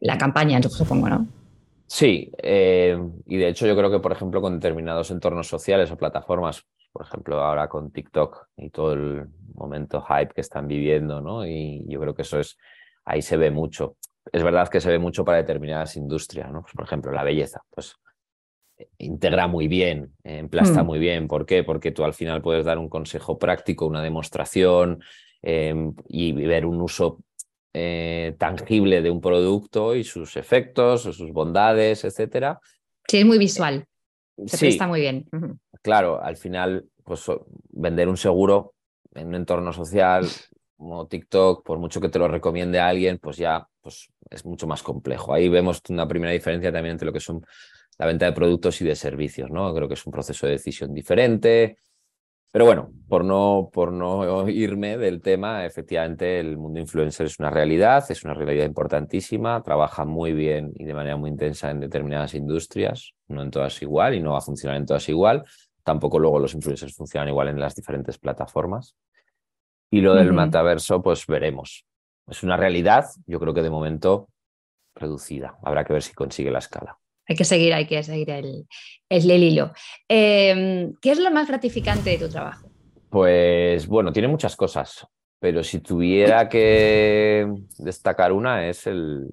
la 0.00 0.18
campaña, 0.18 0.60
supongo, 0.62 1.08
¿no? 1.08 1.28
Sí, 1.88 2.30
eh, 2.42 2.98
y 3.24 3.38
de 3.38 3.48
hecho 3.48 3.66
yo 3.66 3.74
creo 3.74 3.90
que, 3.90 3.98
por 3.98 4.12
ejemplo, 4.12 4.42
con 4.42 4.54
determinados 4.54 5.10
entornos 5.10 5.48
sociales 5.48 5.90
o 5.90 5.96
plataformas, 5.96 6.62
por 6.92 7.06
ejemplo, 7.06 7.40
ahora 7.40 7.66
con 7.68 7.90
TikTok 7.90 8.48
y 8.58 8.68
todo 8.68 8.92
el 8.92 9.26
momento 9.54 10.02
hype 10.02 10.34
que 10.34 10.42
están 10.42 10.68
viviendo, 10.68 11.22
¿no? 11.22 11.46
Y 11.46 11.86
yo 11.88 11.98
creo 11.98 12.14
que 12.14 12.22
eso 12.22 12.38
es, 12.38 12.58
ahí 13.06 13.22
se 13.22 13.38
ve 13.38 13.50
mucho. 13.50 13.96
Es 14.30 14.42
verdad 14.42 14.68
que 14.68 14.82
se 14.82 14.90
ve 14.90 14.98
mucho 14.98 15.24
para 15.24 15.38
determinadas 15.38 15.96
industrias, 15.96 16.52
¿no? 16.52 16.60
Pues, 16.60 16.74
por 16.74 16.84
ejemplo, 16.84 17.10
la 17.10 17.24
belleza, 17.24 17.62
pues 17.70 17.96
integra 18.98 19.46
muy 19.46 19.66
bien, 19.66 20.12
emplasta 20.24 20.82
mm. 20.82 20.86
muy 20.86 20.98
bien. 20.98 21.26
¿Por 21.26 21.46
qué? 21.46 21.64
Porque 21.64 21.90
tú 21.90 22.04
al 22.04 22.12
final 22.12 22.42
puedes 22.42 22.66
dar 22.66 22.76
un 22.76 22.90
consejo 22.90 23.38
práctico, 23.38 23.86
una 23.86 24.02
demostración 24.02 25.02
em, 25.40 25.94
y 26.06 26.32
ver 26.32 26.66
un 26.66 26.82
uso 26.82 27.18
eh, 27.80 28.34
tangible 28.38 29.02
de 29.02 29.10
un 29.10 29.20
producto 29.20 29.94
y 29.94 30.02
sus 30.02 30.36
efectos, 30.36 31.02
sus 31.02 31.32
bondades, 31.32 32.04
etcétera. 32.04 32.60
Sí, 33.06 33.18
es 33.18 33.24
muy 33.24 33.38
visual. 33.38 33.86
Se 34.46 34.56
sí, 34.56 34.66
presta 34.66 34.88
muy 34.88 35.00
bien. 35.00 35.28
Claro, 35.80 36.20
al 36.20 36.36
final, 36.36 36.86
pues 37.04 37.24
vender 37.70 38.08
un 38.08 38.16
seguro 38.16 38.74
en 39.14 39.28
un 39.28 39.36
entorno 39.36 39.72
social 39.72 40.26
como 40.76 41.06
TikTok, 41.06 41.64
por 41.64 41.78
mucho 41.78 42.00
que 42.00 42.08
te 42.08 42.18
lo 42.18 42.26
recomiende 42.26 42.80
a 42.80 42.88
alguien, 42.88 43.18
pues 43.18 43.36
ya 43.36 43.68
pues 43.80 44.08
es 44.28 44.44
mucho 44.44 44.66
más 44.66 44.82
complejo. 44.82 45.32
Ahí 45.32 45.48
vemos 45.48 45.80
una 45.88 46.08
primera 46.08 46.32
diferencia 46.32 46.72
también 46.72 46.92
entre 46.94 47.06
lo 47.06 47.12
que 47.12 47.20
son 47.20 47.44
la 47.96 48.06
venta 48.06 48.26
de 48.26 48.32
productos 48.32 48.80
y 48.80 48.84
de 48.84 48.96
servicios, 48.96 49.50
¿no? 49.50 49.72
Creo 49.72 49.86
que 49.86 49.94
es 49.94 50.06
un 50.06 50.12
proceso 50.12 50.46
de 50.46 50.52
decisión 50.52 50.92
diferente. 50.92 51.78
Pero 52.50 52.64
bueno, 52.64 52.90
por 53.08 53.24
no, 53.24 53.68
por 53.72 53.92
no 53.92 54.48
irme 54.48 54.96
del 54.96 55.20
tema, 55.20 55.66
efectivamente 55.66 56.40
el 56.40 56.56
mundo 56.56 56.80
influencer 56.80 57.26
es 57.26 57.38
una 57.38 57.50
realidad, 57.50 58.04
es 58.10 58.24
una 58.24 58.32
realidad 58.32 58.64
importantísima, 58.64 59.62
trabaja 59.62 60.06
muy 60.06 60.32
bien 60.32 60.72
y 60.74 60.84
de 60.84 60.94
manera 60.94 61.16
muy 61.16 61.30
intensa 61.30 61.70
en 61.70 61.80
determinadas 61.80 62.34
industrias, 62.34 63.12
no 63.28 63.42
en 63.42 63.50
todas 63.50 63.80
igual 63.82 64.14
y 64.14 64.20
no 64.20 64.32
va 64.32 64.38
a 64.38 64.42
funcionar 64.42 64.78
en 64.78 64.86
todas 64.86 65.08
igual. 65.08 65.44
Tampoco 65.82 66.18
luego 66.18 66.38
los 66.38 66.54
influencers 66.54 66.94
funcionan 66.94 67.28
igual 67.28 67.48
en 67.48 67.60
las 67.60 67.74
diferentes 67.74 68.18
plataformas. 68.18 68.96
Y 69.90 70.00
lo 70.00 70.14
del 70.14 70.32
metaverso, 70.32 71.02
pues 71.02 71.26
veremos. 71.26 71.86
Es 72.26 72.42
una 72.42 72.56
realidad, 72.56 73.06
yo 73.26 73.40
creo 73.40 73.54
que 73.54 73.62
de 73.62 73.70
momento 73.70 74.28
reducida. 74.94 75.56
Habrá 75.62 75.84
que 75.84 75.94
ver 75.94 76.02
si 76.02 76.12
consigue 76.12 76.50
la 76.50 76.58
escala. 76.58 76.98
Hay 77.28 77.36
que 77.36 77.44
seguir, 77.44 77.74
hay 77.74 77.86
que 77.86 78.02
seguir 78.02 78.30
el, 78.30 78.66
el, 79.08 79.42
hilo. 79.42 79.72
Em, 80.08 80.94
¿Qué 81.00 81.12
es 81.12 81.20
lo 81.20 81.30
más 81.30 81.46
gratificante 81.46 82.10
de 82.10 82.18
tu 82.18 82.28
trabajo? 82.28 82.68
Pues 83.10 83.86
bueno, 83.86 84.12
tiene 84.12 84.28
muchas 84.28 84.56
cosas, 84.56 85.06
pero 85.38 85.62
si 85.62 85.80
tuviera 85.80 86.48
que 86.48 87.46
destacar 87.78 88.32
una 88.32 88.66
es 88.66 88.86
el, 88.86 89.28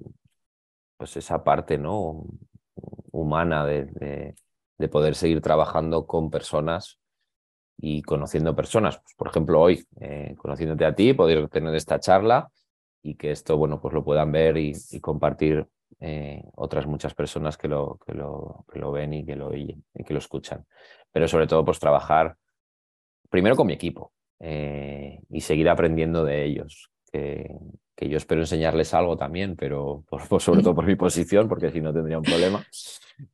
pues 0.96 1.16
esa 1.16 1.42
parte 1.42 1.78
¿no? 1.78 2.24
humana 3.10 3.64
de, 3.66 4.34
de 4.78 4.88
poder 4.88 5.14
seguir 5.14 5.40
trabajando 5.40 6.06
con 6.06 6.30
personas 6.30 6.98
y 7.78 8.02
conociendo 8.02 8.54
personas. 8.54 8.98
Pues, 8.98 9.14
por 9.16 9.28
ejemplo, 9.28 9.60
hoy, 9.60 9.86
eh, 10.00 10.34
conociéndote 10.36 10.84
a 10.84 10.94
ti, 10.94 11.12
poder 11.14 11.48
tener 11.48 11.74
esta 11.74 12.00
charla 12.00 12.50
y 13.02 13.14
que 13.16 13.30
esto, 13.30 13.56
bueno, 13.56 13.80
pues 13.80 13.94
lo 13.94 14.04
puedan 14.04 14.32
ver 14.32 14.56
y, 14.56 14.74
compartir 15.00 15.66
eh, 16.00 16.42
otras 16.54 16.86
muchas 16.86 17.14
personas 17.14 17.56
que 17.56 17.68
lo, 17.68 17.98
que, 18.06 18.12
lo, 18.12 18.64
que 18.72 18.78
lo 18.78 18.92
ven 18.92 19.14
y 19.14 19.24
que 19.24 19.36
lo 19.36 19.48
oyen 19.48 19.84
y 19.94 20.04
que 20.04 20.12
lo 20.12 20.18
escuchan. 20.18 20.66
Pero 21.12 21.28
sobre 21.28 21.46
todo, 21.46 21.64
pues 21.64 21.78
trabajar 21.78 22.36
primero 23.30 23.56
con 23.56 23.66
mi 23.66 23.72
equipo 23.72 24.12
eh, 24.40 25.20
y 25.30 25.40
seguir 25.40 25.68
aprendiendo 25.68 26.24
de 26.24 26.44
ellos, 26.44 26.90
que, 27.12 27.56
que 27.96 28.08
yo 28.10 28.18
espero 28.18 28.42
enseñarles 28.42 28.92
algo 28.92 29.16
también, 29.16 29.56
pero 29.56 30.04
sobre 30.38 30.62
todo 30.62 30.74
por 30.74 30.84
mi 30.84 30.96
posición, 30.96 31.48
porque 31.48 31.70
si 31.70 31.80
no 31.80 31.94
tendría 31.94 32.18
un 32.18 32.24
problema, 32.24 32.62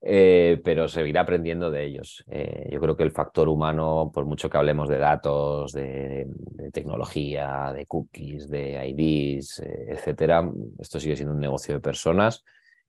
eh, 0.01 0.61
pero 0.65 0.87
seguir 0.87 1.19
aprendiendo 1.19 1.69
de 1.71 1.85
ellos. 1.85 2.25
Eh, 2.31 2.69
yo 2.71 2.81
creo 2.81 2.97
que 2.97 3.03
el 3.03 3.11
factor 3.11 3.49
humano, 3.49 4.13
por 4.15 4.25
mucho 4.25 4.49
que 4.49 4.57
hablemos 4.57 4.89
de 4.89 4.99
datos, 4.99 5.73
de, 5.73 6.29
tecnología, 6.73 7.73
de 7.75 7.87
cookies, 7.87 8.49
de 8.49 8.89
IDs, 8.89 9.59
eh, 9.59 9.87
etcétera, 9.89 10.49
esto 10.79 11.01
sigue 11.01 11.17
siendo 11.17 11.35
un 11.35 11.41
negocio 11.41 11.75
de 11.75 11.81
personas 11.81 12.45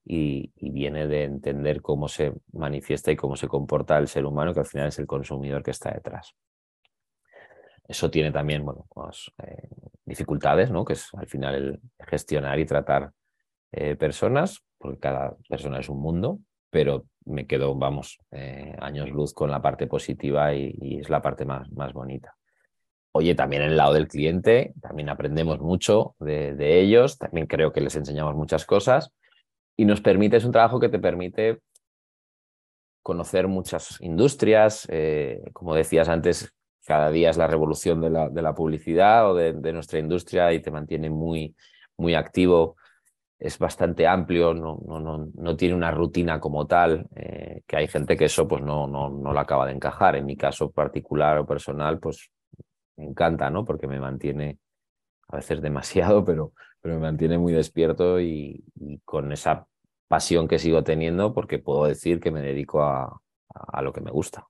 y, 0.06 0.52
y, 0.58 0.70
viene 0.70 1.08
de 1.08 1.24
entender 1.24 1.82
cómo 1.82 2.08
se 2.08 2.34
manifiesta 2.52 3.12
y 3.12 3.16
cómo 3.16 3.36
se 3.36 3.48
comporta 3.48 3.98
el 3.98 4.08
ser 4.08 4.26
humano, 4.26 4.54
que 4.54 4.60
al 4.60 4.68
final 4.68 4.90
es 4.90 5.00
el 5.00 5.08
consumidor 5.08 5.64
que 5.64 5.72
está 5.72 5.92
detrás. 5.92 6.36
Eso 7.88 8.10
tiene 8.10 8.32
también 8.32 8.64
bueno, 8.64 8.86
pues, 8.90 9.32
eh, 9.44 9.68
dificultades, 10.14 10.70
¿no? 10.70 10.86
que 10.86 10.94
es 10.94 11.10
al 11.16 11.28
final 11.28 11.56
el 11.56 11.80
gestionar 12.08 12.60
y 12.60 12.66
tratar 12.66 13.12
eh, 13.72 13.96
personas, 13.96 14.64
porque 14.78 15.00
cada 15.00 15.36
persona 15.50 15.80
es 15.80 15.90
un 15.90 16.00
mundo, 16.00 16.40
pero 16.70 17.06
me 17.26 17.48
quedo, 17.48 17.74
vamos, 17.74 18.20
eh, 18.32 18.76
años 18.80 19.10
luz 19.10 19.34
con 19.34 19.50
la 19.50 19.62
parte 19.62 19.88
positiva 19.88 20.54
y, 20.54 21.00
es 21.00 21.10
la 21.10 21.22
parte 21.22 21.46
más, 21.46 21.72
más 21.72 21.94
bonita. 21.94 22.36
Oye, 23.12 23.34
también 23.34 23.64
el 23.64 23.76
lado 23.76 23.94
del 23.94 24.08
cliente, 24.08 24.74
también 24.82 25.10
aprendemos 25.10 25.60
mucho 25.60 26.16
de, 26.20 26.80
ellos, 26.80 27.18
también 27.18 27.48
creo 27.48 27.72
que 27.72 27.82
les 27.82 27.96
enseñamos 27.96 28.36
muchas 28.36 28.66
cosas 28.66 29.12
y 29.76 29.86
nos 29.86 30.02
permite, 30.02 30.38
es 30.38 30.46
un 30.46 30.52
trabajo 30.52 30.80
que 30.80 30.90
te 30.90 31.00
permite 31.00 31.60
conocer 33.04 33.48
muchas 33.48 34.00
industrias, 34.02 34.88
como 35.54 35.76
decías 35.76 36.10
antes, 36.10 36.54
cada 36.86 37.12
día 37.12 37.30
es 37.30 37.38
la 37.38 37.48
revolución 37.48 38.02
de 38.02 38.10
la, 38.10 38.30
de 38.30 38.42
la 38.42 38.54
publicidad 38.54 39.30
o 39.32 39.36
de, 39.36 39.74
nuestra 39.74 40.00
industria 40.00 40.52
y 40.54 40.62
te 40.62 40.72
mantiene 40.72 41.10
muy, 41.10 41.56
muy 41.98 42.16
activo. 42.16 42.76
Es 43.40 43.58
bastante 43.58 44.08
amplio, 44.08 44.54
no, 44.54 44.80
no, 44.86 45.00
no, 45.00 45.30
no 45.34 45.56
tiene 45.56 45.76
una 45.76 45.92
rutina 45.92 46.40
como 46.40 46.68
tal, 46.68 47.08
eh, 47.16 47.62
que 47.68 47.78
hay 47.78 47.88
gente 47.88 48.16
que 48.18 48.26
eso 48.26 48.48
pues 48.48 48.62
no, 48.62 48.88
no, 48.88 49.10
no 49.10 49.34
la 49.34 49.42
acaba 49.42 49.66
de 49.66 49.74
encajar. 49.74 50.16
En 50.16 50.26
mi 50.26 50.38
caso 50.38 50.72
particular 50.72 51.38
o 51.40 51.46
personal, 51.46 52.00
pues 52.00 52.30
me 52.98 53.06
encanta, 53.06 53.50
¿no? 53.50 53.66
Porque 53.66 53.88
me 53.88 54.00
mantiene 54.00 54.60
a 55.30 55.38
veces 55.38 55.62
demasiado, 55.62 56.24
pero, 56.26 56.54
pero 56.82 56.96
me 56.96 57.02
mantiene 57.02 57.38
muy 57.38 57.54
despierto 57.54 58.20
y, 58.22 58.64
con 59.06 59.32
esa 59.32 59.68
pasión 60.08 60.48
que 60.48 60.60
sigo 60.60 60.84
teniendo 60.84 61.34
porque 61.34 61.60
puedo 61.60 61.86
decir 61.86 62.20
que 62.20 62.32
me 62.32 62.42
dedico 62.42 62.84
a, 62.84 63.22
a 63.50 63.82
lo 63.82 63.94
que 63.94 64.02
me 64.02 64.12
gusta. 64.12 64.48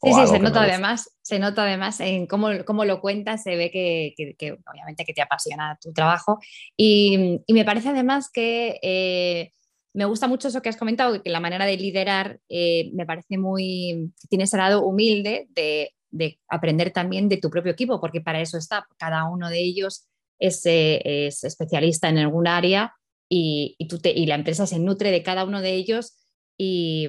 Sí, 0.00 0.12
sí, 0.12 0.26
se 0.28 0.38
nota 0.38 0.62
además, 0.62 1.10
se 1.22 1.40
nota 1.40 1.64
además 1.64 1.98
en 1.98 2.26
cómo, 2.26 2.50
cómo 2.64 2.84
lo 2.84 3.00
cuentas, 3.00 3.42
se 3.42 3.56
ve 3.56 3.70
que, 3.72 4.14
que, 4.16 4.52
obviamente 4.52 5.04
que 5.04 5.12
te 5.12 5.22
apasiona 5.22 5.76
tu 5.82 5.92
trabajo. 5.92 6.38
Y, 6.76 7.40
y 7.44 7.52
me 7.52 7.64
parece 7.64 7.88
además 7.88 8.30
que 8.32 8.78
eh, 8.80 9.52
me 9.92 10.04
gusta 10.04 10.28
mucho 10.28 10.46
eso 10.46 10.62
que 10.62 10.68
has 10.68 10.76
comentado, 10.76 11.20
que 11.20 11.30
la 11.30 11.40
manera 11.40 11.66
de 11.66 11.76
liderar 11.76 12.38
eh, 12.48 12.90
me 12.92 13.06
parece 13.06 13.38
muy, 13.38 14.12
tienes 14.28 14.52
el 14.54 14.58
lado 14.58 14.86
humilde 14.86 15.48
de, 15.50 15.92
de, 16.10 16.38
aprender 16.48 16.92
también 16.92 17.28
de 17.28 17.38
tu 17.38 17.50
propio 17.50 17.72
equipo, 17.72 18.00
porque 18.00 18.20
para 18.20 18.40
eso 18.40 18.56
está, 18.56 18.86
cada 18.98 19.28
uno 19.28 19.50
de 19.50 19.58
ellos 19.58 20.06
es, 20.38 20.64
eh, 20.66 21.26
es 21.26 21.42
especialista 21.42 22.08
en 22.08 22.18
algún 22.18 22.46
área 22.46 22.94
y, 23.28 23.74
y, 23.78 23.88
tú 23.88 23.98
te, 23.98 24.12
y 24.12 24.26
la 24.26 24.36
empresa 24.36 24.64
se 24.64 24.78
nutre 24.78 25.10
de 25.10 25.24
cada 25.24 25.44
uno 25.44 25.60
de 25.60 25.74
ellos 25.74 26.16
y, 26.56 27.08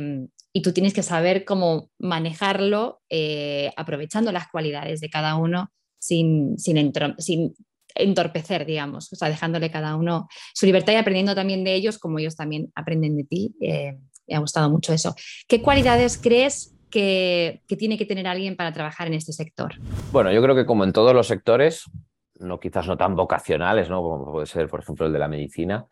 y 0.54 0.62
tú 0.62 0.74
tienes 0.74 0.94
que 0.94 1.04
saber 1.04 1.46
cómo 1.46 1.90
manejarlo 2.00 3.02
eh, 3.10 3.72
aprovechando 3.78 4.32
las 4.32 4.48
cualidades 4.50 5.00
de 5.00 5.10
cada 5.10 5.36
uno 5.36 5.72
sin, 6.00 6.58
sin, 6.58 6.94
sin, 7.18 7.56
entorpecer, 7.96 8.66
digamos, 8.66 9.12
o 9.12 9.16
sea, 9.16 9.30
dejándole 9.30 9.72
cada 9.72 9.96
uno 9.96 10.28
su 10.54 10.66
libertad 10.66 10.94
y 10.94 10.98
aprendiendo 10.98 11.36
también 11.36 11.64
de 11.64 11.74
ellos 11.74 11.98
como 11.98 12.20
ellos 12.20 12.36
también 12.36 12.72
aprenden 12.76 13.18
de 13.18 13.24
ti. 13.24 13.56
Eh, 13.62 13.98
me 14.28 14.36
ha 14.36 14.40
gustado 14.40 14.70
mucho 14.70 14.94
eso. 14.94 15.16
¿Qué 15.48 15.62
cualidades 15.62 16.18
crees 16.18 16.76
que, 16.90 17.62
tiene 17.68 17.98
que 17.98 18.06
tener 18.06 18.28
alguien 18.28 18.56
para 18.56 18.72
trabajar 18.72 19.08
en 19.08 19.16
este 19.16 19.34
sector? 19.34 19.74
Bueno, 20.12 20.32
yo 20.32 20.42
creo 20.42 20.56
que 20.56 20.66
como 20.66 20.84
en 20.84 20.94
todos 20.94 21.14
los 21.14 21.28
sectores, 21.28 21.86
no 22.36 22.60
quizás 22.60 22.88
no 22.88 22.96
tan 22.96 23.16
vocacionales, 23.16 23.90
¿no? 23.90 24.02
como 24.02 24.32
puede 24.32 24.46
ser, 24.46 24.70
por 24.70 24.82
ejemplo, 24.82 25.08
el 25.08 25.14
de 25.14 25.20
la 25.20 25.28
medicina, 25.28 25.86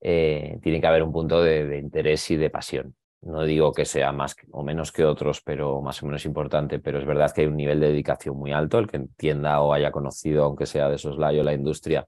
eh, 0.00 0.58
tiene 0.62 0.80
que 0.80 0.86
haber 0.86 1.02
un 1.02 1.12
punto 1.12 1.42
de 1.42 1.78
interés 1.78 2.30
y 2.30 2.36
de 2.36 2.50
pasión. 2.50 2.94
No 3.26 3.42
digo 3.42 3.72
que 3.72 3.84
sea 3.84 4.12
más 4.12 4.36
o 4.52 4.62
menos 4.62 4.92
que 4.92 5.04
otros, 5.04 5.40
pero 5.40 5.82
más 5.82 6.00
o 6.00 6.06
menos 6.06 6.24
importante, 6.24 6.78
pero 6.78 7.00
es 7.00 7.04
verdad 7.04 7.32
que 7.32 7.40
hay 7.40 7.48
un 7.48 7.56
nivel 7.56 7.80
de 7.80 7.88
dedicación 7.88 8.36
muy 8.36 8.52
alto. 8.52 8.78
El 8.78 8.86
que 8.86 8.98
entienda 8.98 9.60
o 9.60 9.72
haya 9.72 9.90
conocido, 9.90 10.44
aunque 10.44 10.64
sea 10.64 10.88
de 10.88 10.96
soslayo, 10.96 11.42
la 11.42 11.52
industria, 11.52 12.06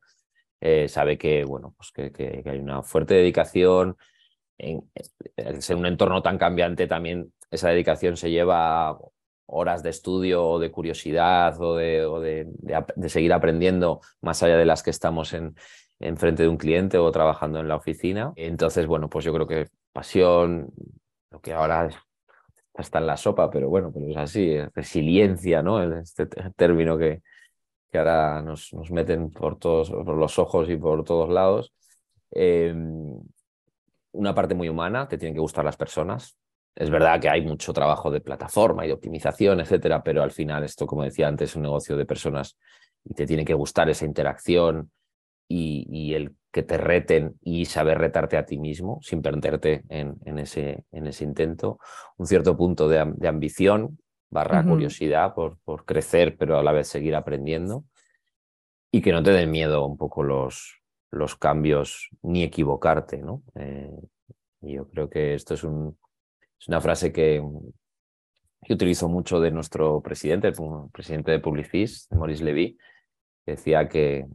eh, 0.61 0.87
sabe 0.89 1.19
que, 1.19 1.45
bueno, 1.45 1.75
pues 1.77 1.91
que, 1.91 2.43
hay 2.47 2.59
una 2.61 2.83
fuerte 2.83 3.15
dedicación. 3.15 3.97
En, 4.59 4.89
un 5.77 5.87
entorno 5.87 6.23
tan 6.23 6.39
cambiante 6.39 6.87
también 6.87 7.33
esa 7.51 7.71
dedicación 7.71 8.17
se 8.17 8.31
lleva 8.31 8.97
horas 9.47 9.83
de 9.83 9.91
estudio 9.91 10.47
o 10.47 10.59
de 10.61 10.71
curiosidad 10.71 11.61
o 11.61 11.77
de, 11.77 12.47
de, 12.95 13.09
seguir 13.09 13.33
aprendiendo 13.33 14.01
más 14.21 14.43
allá 14.45 14.57
de 14.57 14.67
las 14.67 14.85
que 14.85 14.91
estamos 14.91 15.33
en, 15.33 15.57
en 15.99 16.17
frente 16.17 16.45
de 16.45 16.49
un 16.49 16.59
cliente 16.59 16.99
o 16.99 17.11
trabajando 17.11 17.59
en 17.59 17.67
la 17.67 17.77
oficina. 17.77 18.33
Entonces, 18.37 18.87
bueno, 18.87 19.09
pues 19.09 19.25
yo 19.25 19.33
creo 19.33 19.49
que 19.49 19.69
pasión, 19.93 20.73
lo 21.31 21.41
que 21.41 21.53
ahora 21.53 21.88
está 22.75 22.99
en 22.99 23.07
la 23.07 23.17
sopa, 23.17 23.51
pero 23.51 23.69
bueno, 23.69 23.91
pero 23.93 24.09
es 24.09 24.17
así, 24.17 24.59
resiliencia, 24.75 25.62
¿no? 25.62 25.83
Este 26.01 26.27
término 26.57 26.97
que, 26.97 27.23
que 27.91 27.99
ahora 27.99 28.43
nos, 28.43 28.73
nos, 28.73 28.91
meten 28.91 29.31
por 29.31 29.59
todos 29.59 29.91
los 29.91 30.38
ojos 30.38 30.69
y 30.71 30.77
por 30.77 31.05
todos 31.05 31.29
lados. 31.29 31.73
Em, 32.31 33.19
una 34.12 34.35
parte 34.35 34.55
muy 34.55 34.69
humana, 34.69 35.09
te 35.09 35.19
tienen 35.19 35.35
que 35.35 35.41
gustar 35.41 35.64
las 35.64 35.77
personas. 35.77 36.37
Es 36.75 36.91
verdad 36.91 37.21
que 37.21 37.29
hay 37.29 37.43
mucho 37.43 37.73
trabajo 37.73 38.11
de 38.11 38.21
plataforma 38.21 38.85
y 38.85 38.88
de 38.88 38.95
optimización, 38.95 39.61
etcétera, 39.61 40.03
pero 40.03 40.23
al 40.23 40.31
final 40.31 40.62
esto, 40.64 40.87
como 40.87 41.03
decía 41.03 41.29
antes, 41.29 41.51
es 41.51 41.57
un 41.57 41.62
negocio 41.62 41.97
de 41.97 42.07
personas 42.07 42.57
y 43.05 43.14
te 43.14 43.27
tiene 43.27 43.45
que 43.45 43.55
gustar 43.55 43.88
esa 43.91 44.05
interacción 44.05 44.91
y, 45.49 46.14
el 46.14 46.37
que 46.59 46.64
te 46.64 46.77
reten 46.77 47.38
y 47.40 47.66
saber 47.66 47.99
retarte 47.99 48.37
a 48.37 48.44
ti 48.44 48.59
mismo 48.59 48.99
sin 49.01 49.23
perderte 49.23 49.85
en, 49.88 50.16
en, 50.25 50.40
ese, 50.40 50.83
en 50.90 51.07
ese, 51.07 51.23
intento, 51.23 51.79
un 52.16 52.27
cierto 52.27 52.57
punto 52.57 52.88
de, 52.88 52.99
ambición 52.99 54.01
barra 54.29 54.64
curiosidad 54.64 55.35
por, 55.35 55.59
por, 55.61 55.85
crecer, 55.85 56.37
pero 56.37 56.59
a 56.59 56.64
la 56.64 56.73
vez 56.73 56.88
seguir 56.88 57.14
aprendiendo 57.14 57.85
y 58.90 59.03
que 59.03 59.12
no 59.12 59.23
te 59.23 59.31
den 59.31 59.53
miedo 59.53 59.87
un 59.87 59.97
poco 59.97 60.25
los, 60.25 60.81
los 61.12 61.37
cambios 61.37 62.09
ni 62.23 62.42
equivocarte. 62.42 63.18
¿no? 63.18 63.44
Eh, 63.55 63.94
yo 64.62 64.88
creo 64.88 65.09
que 65.09 65.35
esto 65.35 65.55
es, 65.55 65.62
un, 65.62 65.97
es 66.59 66.66
una 66.66 66.81
frase 66.81 67.12
que, 67.12 67.40
yo 68.62 68.75
utilizo 68.75 69.09
mucho 69.09 69.38
de 69.38 69.53
nuestro 69.53 70.03
presidente, 70.03 70.49
el 70.49 70.55
presidente 70.92 71.31
de 71.31 71.38
Publicis, 71.38 72.09
Maurice 72.11 72.42
Levy, 72.42 72.77
que 73.47 73.53
decía 73.53 73.88
que 73.88 74.27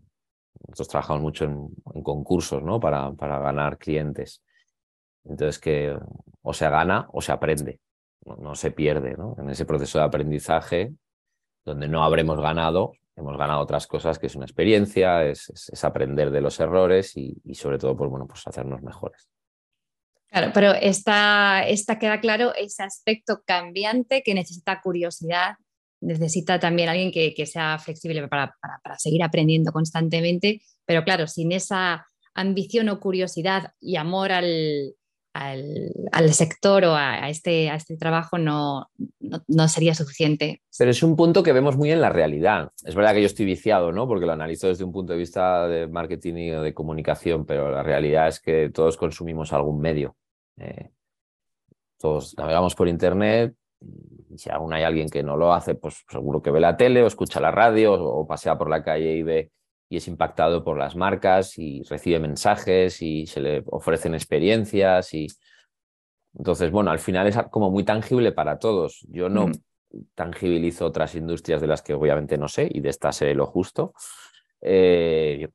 nosotros 0.67 0.87
trabajamos 0.87 1.21
mucho 1.21 1.45
en, 1.45 1.69
concursos 2.03 2.63
¿no? 2.63 2.79
para, 2.79 3.11
para 3.13 3.39
ganar 3.39 3.77
clientes. 3.77 4.43
Entonces, 5.25 5.59
que 5.59 5.97
o 6.41 6.53
se 6.53 6.69
gana 6.69 7.07
o 7.13 7.21
se 7.21 7.31
aprende, 7.31 7.79
no, 8.25 8.55
se 8.55 8.71
pierde. 8.71 9.15
¿no? 9.17 9.35
En 9.37 9.49
ese 9.49 9.65
proceso 9.65 9.99
de 9.99 10.05
aprendizaje, 10.05 10.93
donde 11.65 11.87
no 11.87 12.03
habremos 12.03 12.39
ganado, 12.39 12.93
hemos 13.15 13.37
ganado 13.37 13.61
otras 13.61 13.87
cosas, 13.87 14.19
que 14.19 14.27
es 14.27 14.35
una 14.35 14.45
experiencia, 14.45 15.23
es, 15.25 15.49
es, 15.49 15.83
aprender 15.83 16.31
de 16.31 16.41
los 16.41 16.59
errores 16.59 17.15
y, 17.15 17.39
sobre 17.53 17.77
todo, 17.77 17.95
pues, 17.95 18.09
bueno, 18.09 18.27
pues 18.27 18.45
hacernos 18.47 18.81
mejores. 18.81 19.29
Claro, 20.27 20.51
pero 20.53 20.71
está, 20.71 21.61
está, 21.67 21.99
queda 21.99 22.19
claro 22.19 22.53
ese 22.55 22.81
aspecto 22.81 23.43
cambiante 23.45 24.23
que 24.23 24.33
necesita 24.33 24.81
curiosidad, 24.81 25.57
necesita 26.03 26.59
también 26.59 26.89
alguien 26.89 27.11
que, 27.11 27.45
sea 27.45 27.79
flexible 27.79 28.27
para, 28.27 28.55
para, 28.61 28.99
seguir 28.99 29.23
aprendiendo 29.23 29.71
constantemente, 29.71 30.61
pero 30.85 31.03
claro, 31.03 31.27
sin 31.27 31.51
esa 31.51 32.05
ambición 32.33 32.89
o 32.89 32.99
curiosidad 32.99 33.73
y 33.79 33.95
amor 33.95 34.31
al, 34.31 34.95
al, 35.33 36.33
sector 36.33 36.85
o 36.85 36.95
a, 36.95 37.29
este, 37.29 37.69
a 37.69 37.75
este 37.75 37.97
trabajo 37.97 38.37
no, 38.37 38.89
no, 39.19 39.67
sería 39.67 39.95
suficiente. 39.95 40.61
Pero 40.77 40.91
es 40.91 41.03
un 41.03 41.15
punto 41.15 41.43
que 41.43 41.53
vemos 41.53 41.75
muy 41.77 41.91
en 41.91 42.01
la 42.01 42.09
realidad. 42.09 42.71
Es 42.83 42.95
verdad 42.95 43.13
que 43.13 43.21
yo 43.21 43.27
estoy 43.27 43.45
viciado, 43.45 43.91
¿no? 43.91 44.07
Porque 44.07 44.25
lo 44.25 44.33
analizo 44.33 44.67
desde 44.67 44.83
un 44.83 44.91
punto 44.91 45.13
de 45.13 45.19
vista 45.19 45.67
de 45.67 45.87
marketing 45.87 46.33
y 46.35 46.49
de 46.49 46.73
comunicación, 46.73 47.45
pero 47.45 47.71
la 47.71 47.83
realidad 47.83 48.27
es 48.27 48.39
que 48.39 48.69
todos 48.69 48.97
consumimos 48.97 49.53
algún 49.53 49.79
medio. 49.79 50.15
Eh, 50.57 50.89
todos 51.97 52.35
navegamos 52.37 52.75
por 52.75 52.87
Internet. 52.87 53.55
Y 54.30 54.38
si 54.38 54.50
aún 54.50 54.74
hay 54.74 54.84
alguien 54.84 55.10
que 55.10 55.24
no 55.24 55.38
lo 55.38 55.54
hace, 55.54 55.76
pues 55.76 56.04
seguro 56.10 56.41
que 56.41 56.52
ve 56.52 56.60
la 56.60 56.78
tele 56.78 57.04
o 57.04 57.08
escucha 57.08 57.39
la 57.39 57.52
radio 57.52 57.93
o 57.93 58.26
pasea 58.26 58.58
por 58.58 58.69
la 58.69 58.84
calle 58.84 59.15
y 59.15 59.24
ve 59.24 59.52
y 59.89 59.98
es 59.98 60.08
impactado 60.08 60.63
por 60.63 60.78
las 60.78 60.96
marcas 60.96 61.60
y 61.60 61.84
recibe 61.84 62.19
mensajes 62.19 63.02
y 63.02 63.28
se 63.28 63.41
le 63.41 63.63
ofrecen 63.67 64.15
experiencias 64.15 65.13
y 65.13 65.28
entonces, 66.36 66.72
bueno, 66.72 66.91
al 66.91 67.00
final 67.00 67.28
es 67.28 67.38
como 67.52 67.69
muy 67.69 67.84
tangible 67.84 68.32
para 68.32 68.58
todos. 68.58 69.06
Yo 69.10 69.30
no 69.30 69.52
tangibilizo 70.15 70.86
otras 70.86 71.15
industrias 71.15 71.62
de 71.62 71.67
las 71.67 71.82
que 71.82 71.93
obviamente 71.93 72.38
no 72.38 72.48
sé 72.48 72.67
y 72.72 72.82
de 72.82 72.89
esta 72.89 73.12
sé 73.12 73.34
lo 73.36 73.46
justo. 73.46 73.93
Eh, 74.62 75.48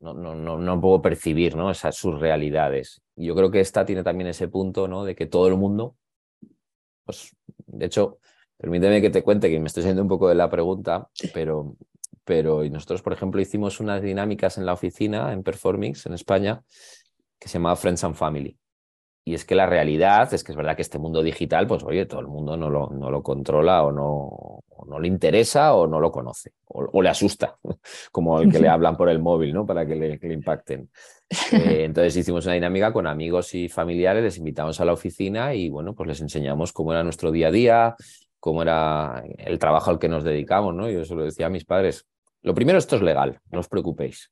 no, 0.00 0.14
no, 0.14 0.34
no, 0.34 0.58
no, 0.58 0.80
puedo 0.80 1.00
percibir 1.00 1.54
¿no? 1.56 1.70
esas 1.70 1.96
sus 1.96 2.18
realidades. 2.18 3.02
Yo 3.14 3.34
creo 3.34 3.50
que 3.50 3.60
esta 3.60 3.84
tiene 3.84 4.02
también 4.02 4.28
ese 4.28 4.48
punto 4.48 4.88
¿no? 4.88 5.04
de 5.04 5.14
que 5.14 5.26
todo 5.26 5.46
el 5.48 5.56
mundo, 5.56 5.96
pues, 7.06 7.34
de 7.66 7.86
hecho, 7.86 8.18
permíteme 8.58 9.00
que 9.00 9.10
te 9.10 9.22
cuente 9.22 9.48
que 9.48 9.58
me 9.60 9.68
estoy 9.68 9.84
saliendo 9.84 10.02
un 10.02 10.08
poco 10.08 10.28
de 10.28 10.34
la 10.34 10.50
pregunta, 10.50 11.08
pero 11.32 11.76
pero 12.26 12.64
nosotros, 12.68 13.02
por 13.02 13.12
ejemplo, 13.12 13.40
hicimos 13.40 13.78
unas 13.78 14.02
dinámicas 14.02 14.58
en 14.58 14.66
la 14.66 14.72
oficina, 14.72 15.32
en 15.32 15.44
Performix, 15.44 16.06
en 16.06 16.12
España, 16.14 16.64
que 17.38 17.48
se 17.48 17.54
llamaba 17.54 17.76
Friends 17.76 18.02
and 18.02 18.16
Family. 18.16 18.58
Y 19.28 19.34
es 19.34 19.44
que 19.44 19.56
la 19.56 19.66
realidad 19.66 20.32
es 20.32 20.44
que 20.44 20.52
es 20.52 20.56
verdad 20.56 20.76
que 20.76 20.82
este 20.82 21.00
mundo 21.00 21.20
digital, 21.20 21.66
pues 21.66 21.82
oye, 21.82 22.06
todo 22.06 22.20
el 22.20 22.28
mundo 22.28 22.56
no 22.56 22.70
lo, 22.70 22.90
no 22.90 23.10
lo 23.10 23.24
controla 23.24 23.82
o 23.82 23.90
no, 23.90 24.62
no 24.86 25.00
le 25.00 25.08
interesa 25.08 25.74
o 25.74 25.88
no 25.88 25.98
lo 25.98 26.12
conoce, 26.12 26.52
o, 26.66 27.02
le 27.02 27.08
asusta, 27.08 27.58
como 28.12 28.40
el 28.40 28.52
que 28.52 28.60
le 28.60 28.68
hablan 28.68 28.96
por 28.96 29.08
el 29.08 29.18
móvil, 29.18 29.52
¿no? 29.52 29.66
Para 29.66 29.84
que 29.84 29.96
le, 29.96 30.16
le 30.16 30.32
impacten. 30.32 30.88
Eh, 31.50 31.82
entonces 31.84 32.16
hicimos 32.16 32.46
una 32.46 32.54
dinámica 32.54 32.92
con 32.92 33.08
amigos 33.08 33.52
y 33.56 33.68
familiares, 33.68 34.22
les 34.22 34.38
invitamos 34.38 34.80
a 34.80 34.84
la 34.84 34.92
oficina 34.92 35.54
y 35.54 35.70
bueno, 35.70 35.92
pues 35.92 36.06
les 36.06 36.20
enseñamos 36.20 36.72
cómo 36.72 36.92
era 36.92 37.02
nuestro 37.02 37.32
día 37.32 37.48
a 37.48 37.50
día, 37.50 37.96
cómo 38.38 38.62
era 38.62 39.24
el 39.38 39.58
trabajo 39.58 39.90
al 39.90 39.98
que 39.98 40.08
nos 40.08 40.22
dedicamos, 40.22 40.72
¿no? 40.72 40.88
Yo 40.88 41.04
se 41.04 41.16
lo 41.16 41.24
decía 41.24 41.46
a 41.46 41.50
mis 41.50 41.64
padres, 41.64 42.06
lo 42.42 42.54
primero, 42.54 42.78
esto 42.78 42.94
es 42.94 43.02
legal, 43.02 43.40
no 43.50 43.58
os 43.58 43.68
preocupéis. 43.68 44.30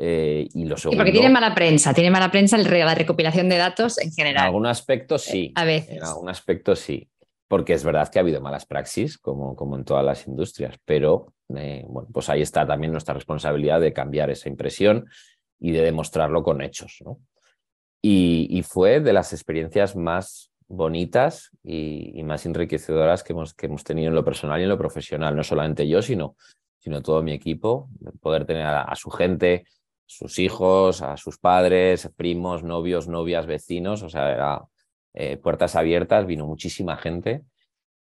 Eh, 0.00 0.48
y 0.54 0.64
lo 0.64 0.76
segundo, 0.76 1.00
porque 1.02 1.10
tiene 1.10 1.28
mala 1.28 1.56
prensa, 1.56 1.92
tiene 1.92 2.10
mala 2.10 2.30
prensa 2.30 2.56
la 2.56 2.94
recopilación 2.94 3.48
de 3.48 3.56
datos 3.56 3.98
en 3.98 4.12
general. 4.12 4.44
En 4.44 4.46
algún 4.46 4.66
aspecto 4.66 5.18
sí. 5.18 5.52
A 5.56 5.64
veces. 5.64 5.96
En 5.96 6.04
algún 6.04 6.28
aspecto 6.28 6.76
sí. 6.76 7.10
Porque 7.48 7.72
es 7.72 7.82
verdad 7.82 8.08
que 8.08 8.20
ha 8.20 8.22
habido 8.22 8.40
malas 8.40 8.64
praxis, 8.64 9.18
como, 9.18 9.56
como 9.56 9.74
en 9.76 9.84
todas 9.84 10.04
las 10.04 10.26
industrias, 10.28 10.76
pero 10.84 11.32
eh, 11.56 11.84
bueno, 11.88 12.08
pues 12.12 12.28
ahí 12.28 12.42
está 12.42 12.64
también 12.64 12.92
nuestra 12.92 13.14
responsabilidad 13.14 13.80
de 13.80 13.92
cambiar 13.92 14.30
esa 14.30 14.48
impresión 14.48 15.08
y 15.58 15.72
de 15.72 15.82
demostrarlo 15.82 16.44
con 16.44 16.60
hechos. 16.60 16.98
¿no? 17.04 17.18
Y, 18.00 18.62
fue 18.68 19.00
de 19.00 19.12
las 19.12 19.32
experiencias 19.32 19.96
más 19.96 20.52
bonitas 20.68 21.50
y, 21.64 22.22
más 22.22 22.46
enriquecedoras 22.46 23.24
que 23.24 23.32
hemos, 23.32 23.54
que 23.54 23.66
hemos 23.66 23.82
tenido 23.82 24.08
en 24.08 24.14
lo 24.14 24.24
personal 24.24 24.60
y 24.60 24.64
en 24.64 24.68
lo 24.68 24.78
profesional. 24.78 25.34
No 25.34 25.42
solamente 25.42 25.88
yo, 25.88 26.02
sino 26.02 26.36
sino 26.78 27.02
todo 27.02 27.22
mi 27.22 27.32
equipo, 27.32 27.90
poder 28.20 28.46
tener 28.46 28.66
a, 28.66 28.94
su 28.94 29.10
gente, 29.10 29.66
sus 30.08 30.38
hijos, 30.38 31.02
a 31.02 31.16
sus 31.18 31.38
padres, 31.38 32.10
primos, 32.16 32.64
novios, 32.64 33.08
novias, 33.08 33.46
vecinos, 33.46 34.02
o 34.02 34.08
sea, 34.08 34.32
era, 34.32 34.62
eh, 35.12 35.36
puertas 35.36 35.76
abiertas, 35.76 36.26
vino 36.26 36.46
muchísima 36.46 36.96
gente 36.96 37.42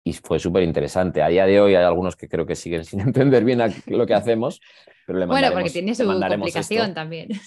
y 0.02 0.14
fue 0.14 0.38
súper 0.38 0.62
interesante. 0.62 1.22
A 1.22 1.28
día 1.28 1.44
de 1.44 1.60
hoy 1.60 1.74
hay 1.74 1.84
algunos 1.84 2.16
que 2.16 2.26
creo 2.26 2.46
que 2.46 2.56
siguen 2.56 2.84
sin 2.86 3.00
entender 3.00 3.44
bien 3.44 3.60
lo 3.86 4.06
que 4.06 4.14
hacemos, 4.14 4.60
pero 5.06 5.18
le 5.18 5.26
Bueno, 5.26 5.52
porque 5.52 5.70
tiene 5.70 5.94
su 5.94 6.04
complicación 6.04 6.94
también. 6.94 7.28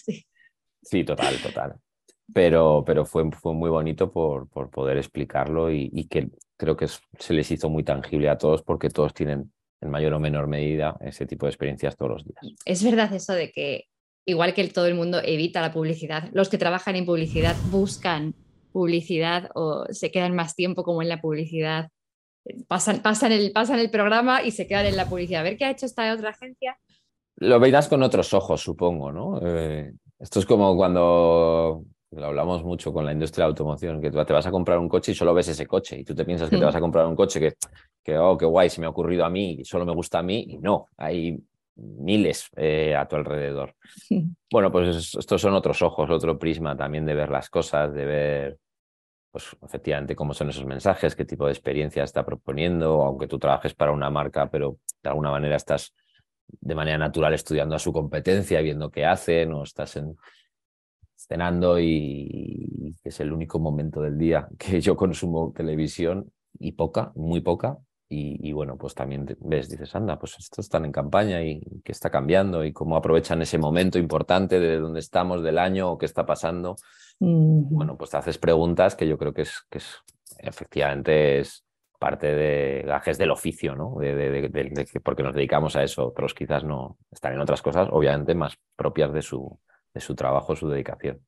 Sí. 0.85 1.05
total, 1.05 1.37
total. 1.41 1.75
Pero, 2.33 2.83
pero 2.85 3.05
fue, 3.05 3.31
fue 3.31 3.53
muy 3.53 3.69
bonito 3.69 4.11
por, 4.11 4.49
por 4.49 4.69
poder 4.69 4.97
explicarlo 4.97 5.71
y, 5.71 5.89
y 5.93 6.09
que 6.09 6.27
creo 6.57 6.75
que 6.75 6.87
se 6.89 7.33
les 7.33 7.49
hizo 7.51 7.69
muy 7.69 7.85
tangible 7.85 8.27
a 8.27 8.37
todos 8.37 8.63
porque 8.63 8.89
todos 8.89 9.13
tienen 9.13 9.53
en 9.79 9.89
mayor 9.89 10.13
o 10.13 10.19
menor 10.19 10.47
medida 10.47 10.97
ese 10.99 11.25
tipo 11.25 11.45
de 11.45 11.51
experiencias 11.51 11.95
todos 11.95 12.11
los 12.11 12.25
días. 12.25 12.55
Es 12.65 12.83
verdad 12.83 13.13
eso 13.13 13.31
de 13.31 13.51
que, 13.51 13.85
igual 14.25 14.53
que 14.53 14.67
todo 14.69 14.87
el 14.87 14.95
mundo 14.95 15.21
evita 15.23 15.61
la 15.61 15.73
publicidad, 15.73 16.29
los 16.33 16.49
que 16.49 16.57
trabajan 16.57 16.95
en 16.95 17.05
publicidad 17.05 17.55
buscan 17.69 18.33
publicidad 18.71 19.49
o 19.53 19.85
se 19.91 20.11
quedan 20.11 20.35
más 20.35 20.55
tiempo 20.55 20.83
como 20.83 21.01
en 21.01 21.09
la 21.09 21.21
publicidad. 21.21 21.89
Pasan, 22.67 23.01
pasan, 23.01 23.31
el, 23.31 23.51
pasan 23.53 23.79
el 23.79 23.89
programa 23.89 24.41
y 24.43 24.51
se 24.51 24.67
quedan 24.67 24.87
en 24.87 24.97
la 24.97 25.05
publicidad. 25.05 25.41
A 25.41 25.43
ver 25.43 25.57
qué 25.57 25.65
ha 25.65 25.71
hecho 25.71 25.85
esta 25.85 26.11
otra 26.13 26.31
agencia. 26.31 26.77
Lo 27.37 27.59
veis 27.59 27.87
con 27.87 28.03
otros 28.03 28.33
ojos, 28.33 28.61
supongo, 28.61 29.11
¿no? 29.11 29.39
Eh, 29.41 29.93
esto 30.19 30.39
es 30.39 30.45
como 30.45 30.75
cuando 30.75 31.85
lo 32.11 32.25
hablamos 32.25 32.63
mucho 32.63 32.93
con 32.93 33.05
la 33.05 33.11
industria 33.11 33.43
de 33.43 33.47
la 33.47 33.51
automoción, 33.51 34.01
que 34.01 34.11
te 34.11 34.33
vas 34.33 34.45
a 34.45 34.51
comprar 34.51 34.77
un 34.77 34.89
coche 34.89 35.13
y 35.13 35.15
solo 35.15 35.33
ves 35.33 35.47
ese 35.47 35.65
coche 35.65 35.99
y 35.99 36.03
tú 36.03 36.13
te 36.13 36.25
piensas 36.25 36.49
que 36.49 36.57
te 36.57 36.65
vas 36.65 36.75
a 36.75 36.79
comprar 36.79 37.07
un 37.07 37.15
coche 37.15 37.39
que, 37.39 37.53
que, 38.03 38.17
oh, 38.17 38.37
qué 38.37 38.45
guay, 38.45 38.69
se 38.69 38.81
me 38.81 38.87
ha 38.87 38.89
ocurrido 38.89 39.25
a 39.25 39.29
mí 39.29 39.57
y 39.59 39.65
solo 39.65 39.85
me 39.85 39.93
gusta 39.93 40.19
a 40.19 40.23
mí 40.23 40.45
y 40.47 40.57
no, 40.59 40.89
hay 40.97 41.39
miles 41.75 42.49
eh, 42.55 42.95
a 42.95 43.07
tu 43.07 43.15
alrededor. 43.15 43.75
Bueno, 44.51 44.71
pues 44.71 45.15
estos 45.15 45.41
son 45.41 45.55
otros 45.55 45.81
ojos, 45.81 46.11
otro 46.11 46.37
prisma 46.37 46.77
también 46.77 47.05
de 47.05 47.15
ver 47.15 47.29
las 47.29 47.49
cosas, 47.49 47.91
de 47.91 48.05
ver, 48.05 48.59
pues 49.31 49.47
efectivamente 49.63 50.15
cómo 50.15 50.35
son 50.35 50.49
esos 50.49 50.65
mensajes, 50.65 51.15
qué 51.15 51.25
tipo 51.25 51.47
de 51.47 51.53
experiencia 51.53 52.03
está 52.03 52.23
proponiendo, 52.23 53.01
aunque 53.01 53.27
tú 53.27 53.39
trabajes 53.39 53.73
para 53.73 53.91
una 53.91 54.11
marca, 54.11 54.51
pero 54.51 54.77
de 55.01 55.09
alguna 55.09 55.31
manera 55.31 55.55
estás 55.55 55.95
de 56.47 56.75
manera 56.75 56.99
natural 56.99 57.33
estudiando 57.33 57.75
a 57.75 57.79
su 57.79 57.91
competencia, 57.91 58.61
viendo 58.61 58.91
qué 58.91 59.05
hacen 59.05 59.53
o 59.53 59.63
estás 59.63 59.95
en, 59.95 60.15
cenando 61.15 61.79
y, 61.79 62.95
es 63.03 63.19
el 63.19 63.33
único 63.33 63.59
momento 63.59 64.01
del 64.01 64.17
día 64.17 64.47
que 64.57 64.79
yo 64.79 64.95
consumo 64.95 65.51
televisión 65.55 66.31
y 66.59 66.73
poca, 66.73 67.11
muy 67.15 67.41
poca. 67.41 67.77
Y, 68.09 68.51
bueno, 68.51 68.77
pues 68.77 68.93
también 68.93 69.25
ves, 69.39 69.69
dices, 69.69 69.95
anda, 69.95 70.19
pues 70.19 70.37
estos 70.37 70.65
están 70.65 70.85
en 70.85 70.91
campaña 70.91 71.41
y 71.41 71.61
qué 71.83 71.91
está 71.91 72.11
cambiando 72.11 72.63
y 72.63 72.71
cómo 72.71 72.95
aprovechan 72.95 73.41
ese 73.41 73.57
momento 73.57 73.97
importante 73.97 74.59
de 74.59 74.77
dónde 74.77 74.99
estamos, 74.99 75.41
del 75.41 75.57
año 75.57 75.89
o 75.89 75.97
qué 75.97 76.05
está 76.05 76.23
pasando. 76.23 76.75
Bueno, 77.19 77.97
pues 77.97 78.11
te 78.11 78.17
haces 78.17 78.37
preguntas 78.37 78.95
que 78.95 79.07
yo 79.07 79.17
creo 79.17 79.33
que 79.33 79.43
es, 79.43 79.65
que 79.67 79.79
es 79.79 79.95
efectivamente 80.37 81.39
es 81.39 81.65
parte 81.97 82.35
de 82.35 82.83
gajes 82.85 83.17
del 83.17 83.31
oficio, 83.31 83.75
¿no? 83.75 83.95
De, 83.97 84.13
de, 84.13 85.01
porque 85.01 85.23
nos 85.23 85.33
dedicamos 85.33 85.75
a 85.75 85.83
eso. 85.83 86.07
Otros 86.07 86.33
quizás 86.33 86.63
no 86.63 86.97
están 87.09 87.33
en 87.33 87.39
otras 87.39 87.61
cosas, 87.61 87.87
obviamente 87.91 88.35
más 88.35 88.57
propias 88.75 89.13
de 89.13 89.21
su, 89.21 89.59
de 89.93 90.01
su 90.01 90.13
trabajo, 90.13 90.55
su 90.55 90.67
dedicación. 90.67 91.21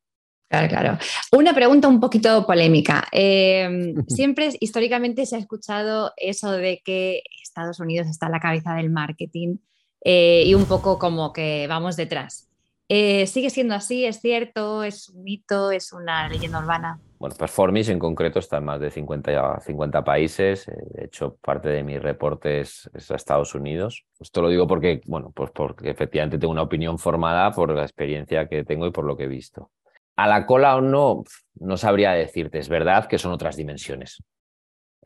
Claro, 0.48 0.68
claro. 0.68 0.98
Una 1.32 1.54
pregunta 1.54 1.88
un 1.88 2.00
poquito 2.00 2.46
polémica. 2.46 3.08
Em, 3.12 3.96
siempre 4.08 4.50
históricamente 4.60 5.26
se 5.26 5.36
ha 5.36 5.40
escuchado 5.40 6.14
eso 6.18 6.52
de 6.52 6.82
que 6.84 7.24
Estados 7.42 7.80
Unidos 7.80 8.08
está 8.08 8.28
a 8.28 8.30
la 8.30 8.40
cabeza 8.40 8.76
del 8.76 8.90
marketing 8.90 9.58
eh, 10.02 10.44
y 10.46 10.54
un 10.54 10.66
poco 10.66 11.00
como 11.00 11.34
que 11.34 11.66
vamos 11.68 11.96
detrás. 11.96 12.50
Eh, 12.88 13.26
¿Sigue 13.26 13.50
siendo 13.50 13.74
así? 13.74 14.06
¿Es 14.06 14.22
cierto? 14.22 14.84
¿Es 14.84 15.10
un 15.10 15.24
mito? 15.24 15.72
¿Es 15.72 15.92
una 15.92 16.30
leyenda 16.30 16.60
urbana? 16.60 17.00
Bueno, 17.18 17.36
Performance 17.36 17.90
en 17.90 17.98
concreto 17.98 18.38
está 18.38 18.58
en 18.58 18.66
más 18.66 18.80
de 18.80 18.92
50, 18.92 19.60
50 19.62 20.04
países. 20.04 20.68
Eh, 20.68 20.74
de 20.92 21.06
hecho, 21.06 21.36
parte 21.42 21.70
de 21.70 21.82
mi 21.82 21.98
reporte 21.98 22.60
es, 22.60 22.88
a 23.10 23.16
Estados 23.16 23.56
Unidos. 23.56 24.06
Esto 24.20 24.44
lo 24.44 24.50
digo 24.50 24.68
porque, 24.68 25.02
bueno, 25.08 25.32
pues 25.34 25.50
porque 25.52 25.90
efectivamente 25.90 26.38
tengo 26.38 26.52
una 26.52 26.62
opinión 26.62 27.00
formada 27.00 27.52
por 27.52 27.74
la 27.74 27.82
experiencia 27.82 28.48
que 28.48 28.64
tengo 28.64 28.86
y 28.86 28.92
por 28.92 29.06
lo 29.06 29.18
que 29.18 29.24
he 29.24 29.28
visto. 29.28 29.72
A 30.15 30.28
la 30.28 30.45
cola 30.45 30.75
o 30.78 30.82
no, 30.82 31.23
no 31.56 31.78
sabría 31.78 32.12
decirte. 32.12 32.60
Es 32.60 32.69
verdad 32.69 33.08
que 33.08 33.17
son 33.17 33.32
otras 33.32 33.56
dimensiones. 33.56 34.23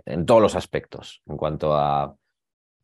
en 0.06 0.26
todos 0.26 0.42
los 0.42 0.56
aspectos, 0.56 1.22
en 1.28 1.36
cuanto 1.36 1.76
a 1.76 2.16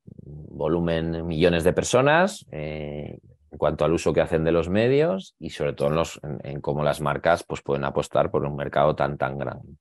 volumen, 0.05 1.25
millones 1.25 1.63
de 1.63 1.73
personas, 1.73 2.45
eh, 2.51 3.19
en 3.51 3.57
cuanto 3.57 3.85
al 3.85 3.93
uso 3.93 4.13
que 4.13 4.21
hacen 4.21 4.43
de 4.43 4.51
los 4.51 4.69
medios 4.69 5.35
y 5.39 5.49
sobre 5.49 5.73
todo 5.73 6.03
en, 6.43 6.61
cómo 6.61 6.83
las 6.83 7.01
marcas 7.01 7.43
pues, 7.43 7.61
pueden 7.61 7.85
apostar 7.85 8.31
por 8.31 8.45
un 8.45 8.55
mercado 8.55 8.95
tan, 8.95 9.17
tan 9.17 9.37
grande 9.37 9.77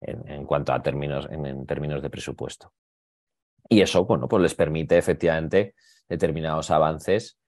en, 0.00 0.44
cuanto 0.44 0.72
a 0.72 0.82
términos, 0.82 1.26
en, 1.30 1.66
términos 1.66 2.02
de 2.02 2.10
presupuesto. 2.10 2.72
Y 3.68 3.80
eso, 3.80 4.04
bueno, 4.04 4.28
pues 4.28 4.42
les 4.42 4.54
permite 4.54 4.98
efectivamente 4.98 5.74
determinados 6.08 6.70
avances 6.70 7.38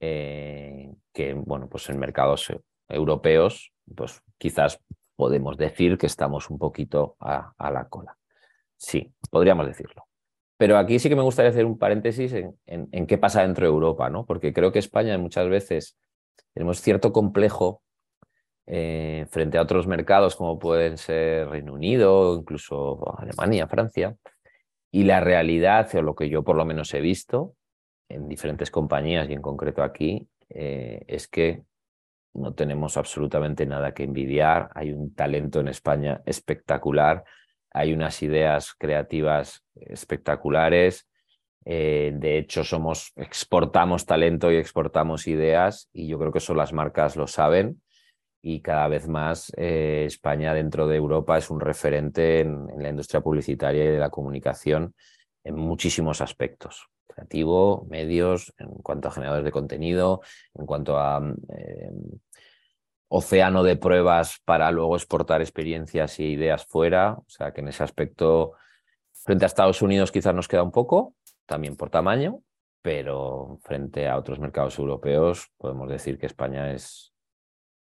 eh, 0.00 0.90
que, 1.12 1.34
bueno, 1.34 1.68
pues 1.68 1.88
en 1.88 1.98
mercados 1.98 2.52
europeos, 2.88 3.71
pues 3.94 4.22
quizás 4.38 4.80
podemos 5.16 5.56
decir 5.56 5.98
que 5.98 6.06
estamos 6.06 6.50
un 6.50 6.58
poquito 6.58 7.16
a, 7.20 7.54
la 7.70 7.88
cola. 7.88 8.16
Sí, 8.76 9.12
podríamos 9.30 9.66
decirlo. 9.66 10.06
Pero 10.56 10.78
aquí 10.78 10.98
sí 10.98 11.08
que 11.08 11.16
me 11.16 11.22
gustaría 11.22 11.50
hacer 11.50 11.64
un 11.64 11.78
paréntesis 11.78 12.32
en, 12.32 13.06
qué 13.06 13.18
pasa 13.18 13.42
dentro 13.42 13.66
de 13.66 13.72
Europa, 13.72 14.10
¿no? 14.10 14.24
Porque 14.26 14.52
creo 14.52 14.72
que 14.72 14.78
España 14.78 15.16
muchas 15.18 15.48
veces 15.48 15.96
tenemos 16.54 16.80
cierto 16.80 17.12
complejo 17.12 17.82
eh, 18.66 19.26
frente 19.30 19.58
a 19.58 19.62
otros 19.62 19.86
mercados 19.86 20.36
como 20.36 20.58
pueden 20.58 20.98
ser 20.98 21.48
Reino 21.48 21.74
Unido, 21.74 22.36
incluso 22.36 23.18
Alemania, 23.18 23.66
Francia. 23.66 24.16
Y 24.90 25.04
la 25.04 25.20
realidad, 25.20 25.88
o 25.94 26.02
lo 26.02 26.14
que 26.14 26.28
yo 26.28 26.42
por 26.42 26.56
lo 26.56 26.64
menos 26.64 26.92
he 26.94 27.00
visto 27.00 27.54
en 28.08 28.28
diferentes 28.28 28.70
compañías 28.70 29.28
y 29.28 29.32
en 29.32 29.42
concreto 29.42 29.82
aquí, 29.82 30.28
eh, 30.48 31.02
es 31.06 31.28
que 31.28 31.62
no 32.34 32.54
tenemos 32.54 32.96
absolutamente 32.96 33.66
nada 33.66 33.92
que 33.92 34.04
envidiar. 34.04 34.70
Hay 34.74 34.92
un 34.92 35.14
talento 35.14 35.60
en 35.60 35.68
España 35.68 36.22
espectacular, 36.26 37.24
hay 37.70 37.92
unas 37.92 38.22
ideas 38.22 38.74
creativas 38.74 39.64
espectaculares. 39.74 41.08
Eh, 41.64 42.12
de 42.14 42.38
hecho, 42.38 42.64
somos, 42.64 43.12
exportamos 43.16 44.06
talento 44.06 44.50
y 44.50 44.56
exportamos 44.56 45.26
ideas 45.28 45.88
y 45.92 46.08
yo 46.08 46.18
creo 46.18 46.32
que 46.32 46.38
eso 46.38 46.54
las 46.54 46.72
marcas 46.72 47.16
lo 47.16 47.26
saben 47.26 47.80
y 48.42 48.60
cada 48.60 48.88
vez 48.88 49.06
más 49.06 49.52
eh, 49.56 50.04
España 50.06 50.52
dentro 50.52 50.88
de 50.88 50.96
Europa 50.96 51.38
es 51.38 51.48
un 51.50 51.60
referente 51.60 52.40
en, 52.40 52.66
la 52.76 52.88
industria 52.88 53.20
publicitaria 53.20 53.84
y 53.84 53.88
de 53.88 53.98
la 53.98 54.10
comunicación 54.10 54.94
en 55.44 55.54
muchísimos 55.54 56.20
aspectos 56.20 56.88
creativo, 57.12 57.86
medios, 57.88 58.52
en 58.58 58.68
cuanto 58.82 59.08
a 59.08 59.12
generadores 59.12 59.44
de 59.44 59.52
contenido, 59.52 60.20
en 60.54 60.66
cuanto 60.66 60.98
a 60.98 61.22
eh, 61.56 61.90
océano 63.08 63.62
de 63.62 63.76
pruebas 63.76 64.40
para 64.44 64.70
luego 64.70 64.96
exportar 64.96 65.40
experiencias 65.42 66.18
y 66.18 66.24
ideas 66.24 66.64
fuera. 66.64 67.12
O 67.12 67.28
sea 67.28 67.52
que 67.52 67.60
en 67.60 67.68
ese 67.68 67.84
aspecto, 67.84 68.52
frente 69.12 69.44
a 69.44 69.46
Estados 69.46 69.82
Unidos 69.82 70.10
quizás 70.10 70.34
nos 70.34 70.48
queda 70.48 70.62
un 70.62 70.72
poco, 70.72 71.14
también 71.46 71.76
por 71.76 71.90
tamaño, 71.90 72.40
pero 72.80 73.58
frente 73.62 74.08
a 74.08 74.16
otros 74.16 74.38
mercados 74.38 74.78
europeos 74.78 75.48
podemos 75.58 75.88
decir 75.88 76.18
que 76.18 76.26
España 76.26 76.72
es 76.72 77.12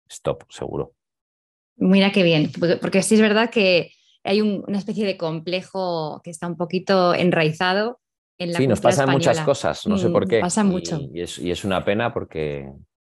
stop, 0.09 0.43
seguro. 0.49 0.93
Mira 1.75 2.11
qué 2.11 2.23
bien, 2.23 2.51
porque 2.81 3.03
sí 3.03 3.15
es 3.15 3.21
verdad 3.21 3.49
que 3.49 3.91
hay 4.23 4.41
una 4.41 4.77
especie 4.77 5.05
de 5.05 5.17
complejo 5.17 6.21
que 6.23 6.31
está 6.31 6.47
un 6.47 6.57
poquito 6.57 7.13
enraizado 7.13 7.99
sí, 8.37 8.67
nos 8.67 8.79
pasan 8.79 9.09
muchas 9.09 9.39
cosas, 9.41 9.85
no 9.87 9.97
sé 9.97 10.09
por 10.09 10.25
mm, 10.25 10.29
qué. 10.29 10.39
Pasa 10.39 10.63
mucho. 10.63 10.99
Y 11.13 11.21
es, 11.21 11.65
una 11.65 11.83
pena 11.83 12.13
porque, 12.13 12.71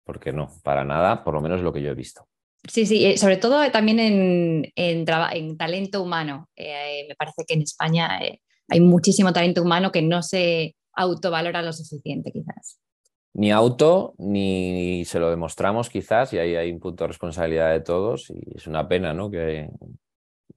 porque 0.03 0.31
no, 0.31 0.49
para 0.63 0.83
nada, 0.83 1.23
por 1.23 1.33
lo 1.33 1.41
menos 1.41 1.61
lo 1.61 1.73
que 1.73 1.81
yo 1.81 1.91
he 1.91 1.95
visto. 1.95 2.27
Sí, 2.67 2.85
sí, 2.85 3.05
eh, 3.05 3.17
sobre 3.17 3.37
todo 3.37 3.69
también 3.71 3.99
en, 3.99 4.71
en, 4.75 5.57
talento 5.57 6.03
humano. 6.03 6.49
Eh, 6.55 7.05
me 7.07 7.15
parece 7.15 7.43
que 7.47 7.53
en 7.53 7.61
España 7.61 8.19
eh, 8.21 8.41
hay 8.67 8.81
muchísimo 8.81 9.31
talento 9.31 9.61
humano 9.61 9.91
que 9.91 10.01
no 10.01 10.21
se 10.21 10.75
autovalora 10.93 11.61
lo 11.61 11.73
suficiente, 11.73 12.31
quizás. 12.31 12.79
Ni 13.33 13.51
auto, 13.51 14.15
ni 14.17 15.05
se 15.05 15.19
lo 15.19 15.29
demostramos, 15.29 15.89
quizás, 15.89 16.33
y 16.33 16.39
ahí 16.39 16.55
hay 16.55 16.71
un 16.71 16.79
punto 16.79 17.03
de 17.03 17.09
responsabilidad 17.09 17.71
de 17.71 17.79
todos, 17.81 18.29
y 18.29 18.41
es 18.55 18.67
una 18.67 18.87
pena, 18.87 19.13
¿no? 19.13 19.29
Que, 19.29 19.69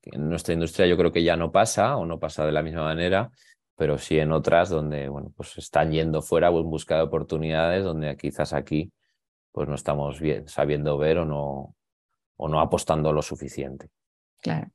que 0.01 0.11
en 0.16 0.29
nuestra 0.29 0.55
industria 0.55 0.87
yo 0.87 0.96
creo 0.96 1.12
que 1.12 1.22
ya 1.22 1.37
no 1.37 1.53
pasa, 1.53 1.96
o 1.96 2.07
no 2.07 2.18
pasa 2.18 2.44
de 2.44 2.53
la 2.53 2.62
misma 2.62 2.83
manera, 2.83 3.31
pero 3.76 3.98
sí 3.98 4.18
en 4.18 4.32
otras 4.32 4.68
donde 4.68 5.08
bueno, 5.08 5.32
pues 5.37 5.56
están 5.58 5.92
yendo 5.92 6.22
fuera 6.22 6.48
en 6.48 6.70
busca 6.70 6.96
de 6.96 7.02
oportunidades, 7.02 7.85
donde 7.85 8.16
quizás 8.16 8.52
aquí 8.52 8.92
pues 9.52 9.68
no 9.68 9.74
estamos 9.74 10.20
bien 10.20 10.48
sabiendo 10.48 10.98
ver 10.98 11.18
o 11.18 11.24
no, 11.24 11.74
o 12.37 12.48
no 12.48 12.61
apostando 12.61 13.12
lo 13.12 13.22
suficiente. 13.22 13.88
Claro. 14.40 14.72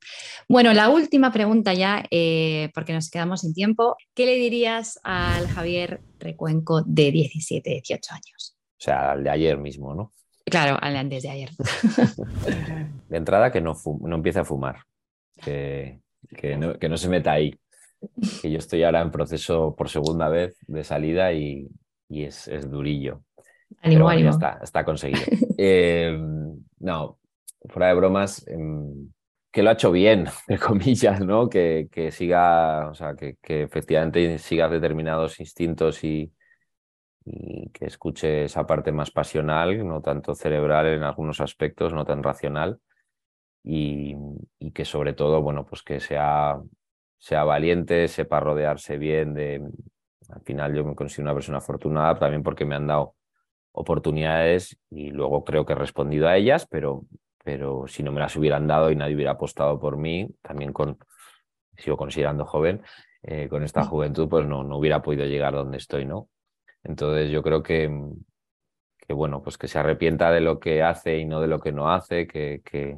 Bueno, 0.48 0.74
la 0.74 0.90
última 0.90 1.32
pregunta 1.34 1.74
ya, 1.74 2.06
eh, 2.10 2.70
porque 2.74 2.94
nos 2.94 3.10
quedamos 3.10 3.42
sin 3.42 3.54
tiempo. 3.54 3.98
¿Qué 4.14 4.26
le 4.26 4.36
dirías 4.36 4.98
al 5.04 5.48
Javier 5.48 6.02
Recuenco 6.20 6.84
de 6.84 7.12
17, 7.12 7.70
18 7.70 8.14
años? 8.14 8.56
O 8.80 8.82
sea, 8.82 9.12
al 9.12 9.26
de 9.26 9.30
ayer 9.30 9.58
mismo, 9.58 9.94
¿no? 9.94 10.14
Claro, 10.46 10.78
al 10.82 10.94
de 10.94 11.00
antes 11.00 11.24
de 11.24 11.30
ayer. 11.30 11.50
de 13.10 13.18
entrada, 13.18 13.52
que 13.52 13.60
no, 13.60 13.76
no 14.00 14.16
empiece 14.16 14.40
a 14.40 14.46
fumar, 14.46 14.84
que, 15.44 16.00
que, 16.38 16.56
no, 16.56 16.80
que 16.80 16.88
no 16.88 16.96
se 16.96 17.10
meta 17.10 17.34
ahí 17.34 17.54
que 18.42 18.52
yo 18.52 18.58
estoy 18.58 18.84
ahora 18.84 19.02
en 19.02 19.12
proceso 19.12 19.76
por 19.76 19.90
segunda 19.90 20.30
vez 20.30 20.58
de 20.68 20.84
salida 20.84 21.34
y, 21.34 21.70
es, 22.10 22.50
durillo. 22.70 23.24
Ánimo, 23.82 24.10
ánimo. 24.10 24.30
está, 24.30 24.60
está 24.62 24.86
conseguido. 24.86 25.22
Eh, 25.60 26.16
no, 26.82 27.18
fuera 27.68 27.88
de 27.88 27.96
bromas, 27.96 28.48
em, 28.48 29.10
que 29.52 29.64
lo 29.64 29.72
ha 29.72 29.74
hecho 29.74 29.92
bien, 29.92 30.28
entre 30.48 30.64
comillas, 30.64 31.20
¿no? 31.20 31.50
Que, 31.50 31.88
que 31.92 32.12
siga, 32.12 32.90
o 32.90 32.94
sea, 32.94 33.16
que, 33.16 33.38
que, 33.42 33.64
efectivamente 33.64 34.38
siga 34.38 34.70
determinados 34.70 35.40
instintos 35.40 36.04
y, 36.04 36.32
y 37.26 37.70
que 37.72 37.86
escuche 37.86 38.46
esa 38.46 38.66
parte 38.68 38.92
más 38.92 39.12
pasional, 39.12 39.86
no 39.86 40.02
tanto 40.02 40.36
cerebral 40.36 40.88
en 40.88 41.04
algunos 41.04 41.42
aspectos, 41.42 41.94
no 41.94 42.06
tan 42.06 42.24
racional. 42.24 42.80
Y, 43.64 44.16
y, 44.60 44.72
que 44.72 44.86
sobre 44.86 45.14
todo, 45.14 45.42
bueno, 45.42 45.66
pues 45.66 45.82
que 45.84 46.00
sea 46.00 46.58
sea 47.18 47.44
valiente, 47.44 48.08
sepa 48.08 48.40
rodearse 48.40 48.98
bien 48.98 49.34
de... 49.34 49.68
Al 50.30 50.42
final 50.42 50.76
yo 50.76 50.84
me 50.84 50.96
considero 50.96 51.24
una 51.24 51.34
persona 51.34 51.60
afortunada 51.60 52.20
también 52.20 52.44
porque 52.44 52.66
me 52.66 52.76
han 52.76 52.88
dado 52.88 53.16
oportunidades 53.72 54.78
y 54.90 55.12
luego 55.12 55.46
creo 55.46 55.66
que 55.66 55.74
he 55.74 55.76
respondido 55.76 56.28
a 56.28 56.36
ellas, 56.36 56.68
pero, 56.70 57.06
pero 57.44 57.88
si 57.88 58.04
no 58.04 58.12
me 58.12 58.20
las 58.20 58.36
hubieran 58.36 58.68
dado 58.68 58.92
y 58.92 58.96
nadie 58.96 59.16
hubiera 59.16 59.32
apostado 59.32 59.80
por 59.80 59.98
mí, 59.98 60.28
también 60.42 60.74
con, 60.74 60.98
sigo 61.78 61.96
considerando 61.96 62.46
joven, 62.46 62.82
eh, 63.24 63.48
con 63.50 63.64
esta 63.64 63.84
juventud, 63.84 64.28
pues 64.28 64.46
no, 64.46 64.64
no 64.64 64.78
hubiera 64.78 65.02
podido 65.02 65.26
llegar 65.26 65.54
donde 65.54 65.78
estoy, 65.78 66.06
¿no? 66.06 66.28
Entonces 66.84 67.30
yo 67.30 67.44
creo 67.44 67.62
que, 67.64 67.90
que, 68.98 69.14
bueno, 69.14 69.42
pues 69.42 69.58
que 69.58 69.68
se 69.68 69.80
arrepienta 69.80 70.32
de 70.32 70.42
lo 70.42 70.60
que 70.60 70.82
hace 70.82 71.18
y 71.18 71.26
no 71.26 71.42
de 71.42 71.48
lo 71.48 71.60
que 71.60 71.72
no 71.72 71.92
hace, 71.92 72.28
que, 72.28 72.62
que, 72.64 72.98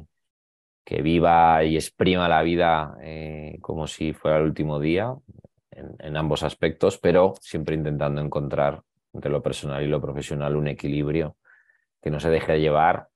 que 0.90 1.02
viva 1.02 1.62
y 1.62 1.76
exprima 1.76 2.28
la 2.28 2.42
vida 2.42 2.96
eh, 3.00 3.58
como 3.60 3.86
si 3.86 4.12
fuera 4.12 4.38
el 4.38 4.42
último 4.42 4.80
día 4.80 5.14
en, 5.70 6.16
ambos 6.16 6.42
aspectos, 6.42 6.98
pero 6.98 7.34
siempre 7.40 7.76
intentando 7.76 8.20
encontrar 8.20 8.82
entre 9.12 9.30
lo 9.30 9.40
personal 9.40 9.84
y 9.84 9.86
lo 9.86 10.00
profesional 10.00 10.56
un 10.56 10.66
equilibrio 10.66 11.36
que 12.02 12.10
no 12.10 12.18
se 12.18 12.28
deje 12.28 12.58
llevar 12.58 13.06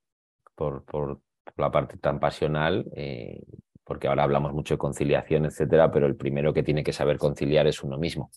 por, 0.55 0.85
por, 0.85 1.19
la 1.57 1.73
parte 1.73 1.99
tan 1.99 2.21
pasional, 2.21 2.87
eh, 2.95 3.43
porque 3.83 4.07
ahora 4.07 4.23
hablamos 4.23 4.53
mucho 4.53 4.75
de 4.75 4.79
conciliación, 4.79 5.45
etcétera, 5.45 5.91
pero 5.91 6.07
el 6.07 6.15
primero 6.15 6.55
que 6.55 6.63
tiene 6.63 6.85
que 6.85 6.93
saber 6.93 7.19
conciliar 7.19 7.67
es 7.67 7.83
uno 7.83 7.99
mismo. 7.99 8.31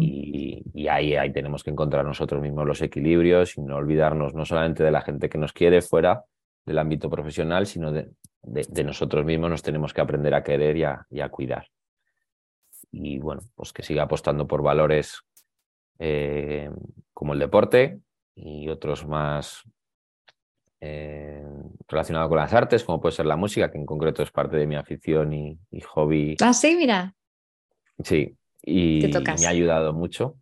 y, 0.00 0.64
y, 0.74 0.88
ahí, 0.88 1.14
ahí 1.14 1.32
tenemos 1.32 1.62
que 1.62 1.70
encontrar 1.70 2.04
nosotros 2.04 2.42
mismos 2.42 2.66
los 2.66 2.82
equilibrios 2.82 3.56
y 3.56 3.62
no 3.62 3.76
olvidarnos 3.76 4.34
no 4.34 4.44
solamente 4.44 4.82
de 4.82 4.90
la 4.90 5.00
gente 5.00 5.28
que 5.28 5.38
nos 5.38 5.52
quiere 5.52 5.80
fuera 5.80 6.24
del 6.64 6.78
ámbito 6.78 7.08
profesional, 7.08 7.66
sino 7.66 7.92
de, 7.92 8.10
de, 8.42 8.84
nosotros 8.84 9.24
mismos 9.24 9.50
nos 9.50 9.62
tenemos 9.62 9.92
que 9.92 10.00
aprender 10.00 10.34
a 10.34 10.42
querer 10.42 10.76
y 10.76 11.20
a, 11.20 11.28
cuidar. 11.30 11.68
Y 12.90 13.18
bueno, 13.18 13.42
pues 13.54 13.72
que 13.72 13.82
siga 13.82 14.04
apostando 14.04 14.46
por 14.46 14.62
valores 14.62 15.22
eh, 15.98 16.70
como 17.14 17.32
el 17.32 17.38
deporte 17.38 18.00
y 18.34 18.68
otros 18.68 19.06
más 19.06 19.62
eh, 20.80 21.46
relacionados 21.86 22.28
con 22.28 22.38
las 22.38 22.52
artes, 22.52 22.82
como 22.82 23.00
puede 23.00 23.14
ser 23.14 23.26
la 23.26 23.36
música, 23.36 23.70
que 23.70 23.78
en 23.78 23.86
concreto 23.86 24.22
es 24.22 24.32
parte 24.32 24.56
de 24.56 24.66
mi 24.66 24.74
afición 24.74 25.32
y, 25.32 25.58
hobby. 25.86 26.36
Ah, 26.42 26.52
sí, 26.52 26.74
mira. 26.74 27.14
Sí, 28.02 28.36
y 28.62 29.08
me 29.38 29.46
ha 29.46 29.50
ayudado 29.50 29.92
mucho. 29.92 30.36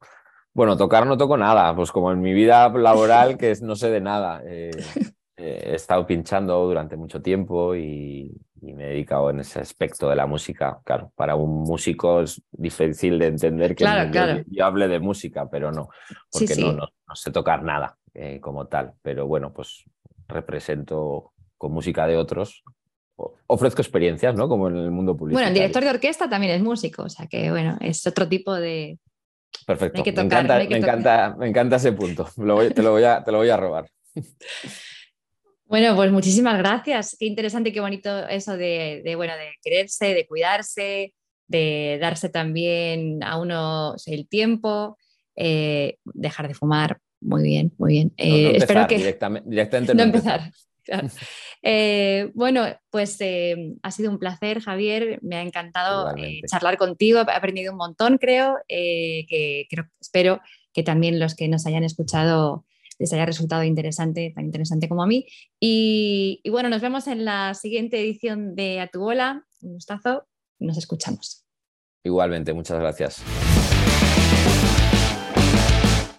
Bueno, 0.54 0.76
tocar 0.76 1.06
no 1.06 1.16
toco 1.16 1.36
nada, 1.36 1.76
pues 1.76 1.92
como 1.92 2.10
en 2.10 2.20
mi 2.20 2.32
vida 2.32 2.68
laboral, 2.70 3.36
que 3.36 3.54
no 3.60 3.76
sé 3.76 3.90
de 3.90 4.00
nada. 4.00 4.42
Eh, 4.46 4.70
he 5.40 5.74
estado 5.74 6.06
pinchando 6.06 6.64
durante 6.66 6.96
mucho 6.96 7.20
tiempo 7.20 7.74
y, 7.74 8.32
me 8.62 8.84
he 8.84 8.88
dedicado 8.88 9.30
en 9.30 9.40
ese 9.40 9.58
aspecto 9.58 10.08
de 10.10 10.16
la 10.16 10.26
música. 10.26 10.80
Claro, 10.84 11.12
para 11.16 11.34
un 11.34 11.62
músico 11.62 12.20
es 12.20 12.42
difícil 12.52 13.18
de 13.18 13.28
entender 13.28 13.74
que 13.74 13.84
yo, 13.84 14.64
hable 14.64 14.86
de 14.86 15.00
música, 15.00 15.48
pero 15.50 15.72
no, 15.72 15.88
porque 16.30 16.54
No, 16.56 16.72
no, 16.74 17.14
sé 17.14 17.30
tocar 17.30 17.62
nada 17.62 17.96
eh, 18.12 18.38
como 18.38 18.66
tal. 18.66 18.92
Pero 19.00 19.26
bueno, 19.26 19.50
pues 19.52 19.84
represento 20.28 21.32
con 21.56 21.72
música 21.72 22.06
de 22.06 22.18
otros 22.18 22.62
ofrezco 23.46 23.82
experiencias, 23.82 24.34
¿no? 24.34 24.48
Como 24.48 24.68
en 24.68 24.76
el 24.76 24.90
mundo 24.90 25.16
público. 25.16 25.36
Bueno, 25.36 25.48
el 25.48 25.54
director 25.54 25.82
de 25.82 25.90
orquesta 25.90 26.28
también 26.28 26.52
es 26.52 26.62
músico, 26.62 27.04
o 27.04 27.08
sea 27.08 27.26
que 27.26 27.50
bueno, 27.50 27.76
es 27.80 28.06
otro 28.06 28.28
tipo 28.28 28.54
de... 28.54 28.98
Perfecto, 29.66 30.02
me, 30.02 30.22
encanta, 30.22 30.56
me, 30.56 30.76
encanta, 30.76 31.36
me 31.36 31.48
encanta 31.48 31.76
ese 31.76 31.92
punto, 31.92 32.28
te, 32.34 32.82
lo 32.82 32.92
voy 32.92 33.04
a, 33.04 33.22
te 33.22 33.32
lo 33.32 33.38
voy 33.38 33.50
a 33.50 33.56
robar. 33.56 33.90
Bueno, 35.70 35.94
pues 35.94 36.10
muchísimas 36.10 36.58
gracias. 36.58 37.16
Qué 37.16 37.26
interesante, 37.26 37.72
qué 37.72 37.80
bonito 37.80 38.26
eso 38.26 38.56
de, 38.56 39.14
bueno, 39.14 39.34
de 39.36 39.52
quererse, 39.62 40.14
de 40.14 40.26
cuidarse, 40.26 41.14
de 41.46 41.96
darse 42.00 42.28
también 42.28 43.22
a 43.22 43.38
uno 43.38 43.94
el 44.06 44.26
tiempo, 44.26 44.98
eh, 45.36 45.98
dejar 46.06 46.48
de 46.48 46.54
fumar. 46.54 46.98
Muy 47.20 47.44
bien, 47.44 47.72
muy 47.78 47.92
bien. 47.92 48.12
Eh, 48.16 48.56
espero 48.56 48.88
que 48.88 48.96
directamente, 49.46 49.94
no, 49.94 50.02
empezar. 50.02 50.50
Eh, 51.62 52.32
bueno, 52.34 52.66
pues 52.90 53.20
ha 53.82 53.90
sido 53.92 54.10
un 54.10 54.18
placer, 54.18 54.60
Javier. 54.60 55.20
Me 55.22 55.36
ha 55.36 55.42
encantado 55.42 56.12
charlar 56.50 56.78
contigo. 56.78 57.20
He 57.20 57.30
aprendido 57.30 57.70
un 57.70 57.78
montón, 57.78 58.18
creo. 58.18 58.56
que 58.66 59.68
creo, 59.70 59.84
espero 60.00 60.40
que 60.72 60.82
también 60.82 61.20
los 61.20 61.36
que 61.36 61.46
nos 61.46 61.64
hayan 61.64 61.84
escuchado 61.84 62.64
les 63.00 63.12
haya 63.14 63.26
resultado 63.26 63.64
interesante, 63.64 64.32
tan 64.34 64.44
interesante 64.44 64.88
como 64.88 65.02
a 65.02 65.06
mí. 65.06 65.26
Y, 65.58 66.42
bueno, 66.50 66.68
nos 66.68 66.82
vemos 66.82 67.08
en 67.08 67.24
la 67.24 67.54
siguiente 67.54 67.98
edición 67.98 68.54
de 68.54 68.80
A 68.80 68.88
tu 68.88 69.00
bola. 69.00 69.44
Un 69.62 69.72
gustazo. 69.72 70.28
Nos 70.60 70.76
escuchamos. 70.76 71.44
Igualmente, 72.04 72.52
muchas 72.52 72.78
gracias. 72.78 73.22